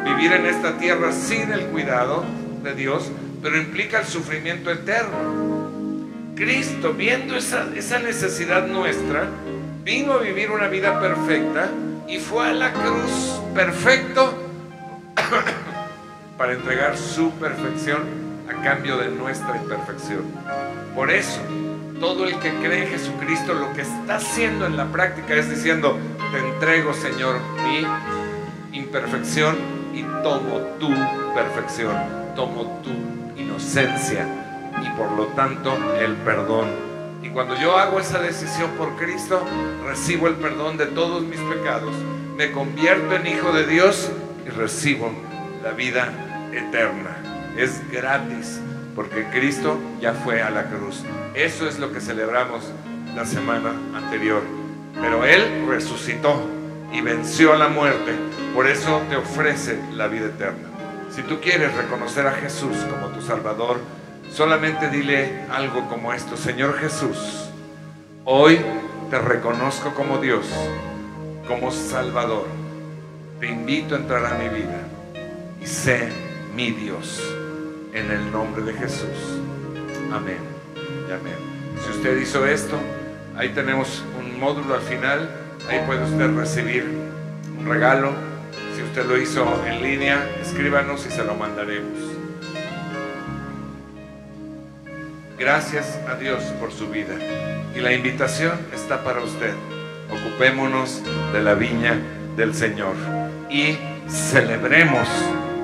Vivir 0.05 0.32
en 0.32 0.45
esta 0.45 0.78
tierra 0.78 1.11
sin 1.11 1.51
el 1.51 1.66
cuidado 1.66 2.24
de 2.64 2.74
Dios, 2.74 3.11
pero 3.41 3.57
implica 3.57 3.99
el 3.99 4.05
sufrimiento 4.05 4.72
eterno. 4.72 5.18
Cristo, 6.38 6.93
viendo 6.93 7.36
esa, 7.36 7.68
esa 7.76 7.99
necesidad 7.99 8.66
nuestra, 8.66 9.28
vino 9.84 10.14
a 10.14 10.20
vivir 10.20 10.51
una 10.51 10.70
vida 10.70 11.01
perfecta 11.01 11.70
y 12.07 12.20
fue 12.20 12.47
a 12.47 12.53
la 12.53 12.72
cruz 12.72 13.41
perfecto 13.53 14.42
para 16.38 16.53
entregar 16.53 16.97
su 16.97 17.32
perfección 17.32 18.01
a 18.49 18.61
cambio 18.63 18.97
de 18.97 19.09
nuestra 19.09 19.57
imperfección. 19.57 20.24
Por 20.95 21.11
eso, 21.11 21.41
todo 21.99 22.26
el 22.26 22.38
que 22.39 22.51
cree 22.55 22.84
en 22.84 22.89
Jesucristo 22.89 23.53
lo 23.53 23.71
que 23.74 23.82
está 23.82 24.15
haciendo 24.15 24.65
en 24.65 24.78
la 24.78 24.86
práctica 24.88 25.36
es 25.36 25.49
diciendo, 25.49 25.97
te 26.32 26.39
entrego 26.39 26.93
Señor 26.93 27.38
mi 27.63 28.78
imperfección 28.78 29.55
y 29.93 30.03
tomo 30.24 30.59
tu 30.80 30.89
perfección, 31.34 31.95
tomo 32.36 32.82
tu 32.84 33.39
inocencia 33.39 34.28
y 34.82 34.89
por 34.97 35.11
lo 35.11 35.28
tanto 35.28 35.78
el 35.99 36.13
perdón. 36.17 36.67
Y 37.21 37.30
cuando 37.30 37.55
yo 37.55 37.78
hago 37.78 37.99
esa 37.99 38.19
decisión 38.19 38.71
por 38.71 38.95
Cristo, 38.97 39.41
recibo 39.86 40.28
el 40.28 40.36
perdón 40.36 40.78
de 40.78 40.88
todos 40.88 41.24
mis 41.24 41.39
pecados, 41.39 41.95
me 42.36 42.51
convierto 42.51 43.15
en 43.15 43.28
hijo 43.28 43.53
de 43.53 43.65
Dios 43.65 44.11
y 44.45 44.49
recibo 44.49 45.11
la 45.63 45.71
vida 45.71 46.11
eterna. 46.51 47.17
Es 47.57 47.81
gratis 47.91 48.59
porque 48.95 49.25
Cristo 49.31 49.77
ya 50.01 50.13
fue 50.13 50.41
a 50.41 50.49
la 50.49 50.65
cruz. 50.65 51.03
Eso 51.33 51.67
es 51.67 51.79
lo 51.79 51.91
que 51.91 52.01
celebramos 52.01 52.63
la 53.15 53.25
semana 53.25 53.71
anterior. 53.95 54.41
Pero 54.99 55.25
Él 55.25 55.65
resucitó 55.67 56.47
y 56.91 57.01
venció 57.01 57.55
la 57.55 57.67
muerte. 57.67 58.13
Por 58.53 58.67
eso 58.67 59.01
te 59.09 59.15
ofrece 59.15 59.79
la 59.93 60.07
vida 60.07 60.27
eterna. 60.27 60.67
Si 61.09 61.21
tú 61.23 61.39
quieres 61.41 61.73
reconocer 61.75 62.27
a 62.27 62.33
Jesús 62.33 62.77
como 62.89 63.07
tu 63.07 63.21
Salvador, 63.21 63.79
solamente 64.31 64.89
dile 64.89 65.45
algo 65.51 65.87
como 65.89 66.13
esto. 66.13 66.37
Señor 66.37 66.77
Jesús, 66.79 67.49
hoy 68.25 68.59
te 69.09 69.19
reconozco 69.19 69.93
como 69.93 70.17
Dios, 70.19 70.45
como 71.47 71.71
Salvador. 71.71 72.62
Te 73.43 73.49
invito 73.49 73.95
a 73.95 73.97
entrar 73.97 74.25
a 74.25 74.37
mi 74.37 74.47
vida 74.47 74.87
y 75.61 75.67
sé 75.67 76.07
mi 76.55 76.71
Dios 76.71 77.21
en 77.91 78.09
el 78.09 78.31
nombre 78.31 78.63
de 78.63 78.71
Jesús. 78.71 79.41
Amén 80.13 80.37
y 81.09 81.11
amén. 81.11 81.35
Si 81.83 81.91
usted 81.91 82.21
hizo 82.21 82.45
esto, 82.45 82.79
ahí 83.35 83.49
tenemos 83.49 84.01
un 84.17 84.39
módulo 84.39 84.75
al 84.75 84.81
final, 84.81 85.29
ahí 85.67 85.81
puede 85.85 86.05
usted 86.05 86.33
recibir 86.37 86.85
un 87.59 87.65
regalo. 87.65 88.13
Si 88.77 88.81
usted 88.81 89.05
lo 89.07 89.17
hizo 89.17 89.45
en 89.67 89.83
línea, 89.83 90.25
escríbanos 90.41 91.05
y 91.05 91.11
se 91.11 91.25
lo 91.25 91.35
mandaremos. 91.35 91.99
Gracias 95.37 95.99
a 96.07 96.15
Dios 96.15 96.43
por 96.61 96.71
su 96.71 96.87
vida. 96.87 97.15
Y 97.75 97.81
la 97.81 97.91
invitación 97.91 98.57
está 98.73 99.03
para 99.03 99.21
usted. 99.21 99.53
Ocupémonos 100.09 101.03
de 101.33 101.41
la 101.41 101.55
viña 101.55 101.99
del 102.37 102.55
Señor 102.55 102.95
y 103.53 103.77
celebremos, 104.09 105.07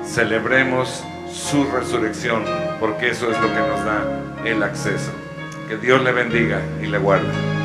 celebremos 0.04 1.04
su 1.30 1.64
resurrección, 1.64 2.44
porque 2.78 3.10
eso 3.10 3.30
es 3.30 3.38
lo 3.40 3.48
que 3.48 3.58
nos 3.58 3.84
da 3.84 4.04
el 4.44 4.62
acceso. 4.62 5.10
Que 5.68 5.76
Dios 5.76 6.02
le 6.02 6.12
bendiga 6.12 6.62
y 6.80 6.86
le 6.86 6.98
guarde. 6.98 7.59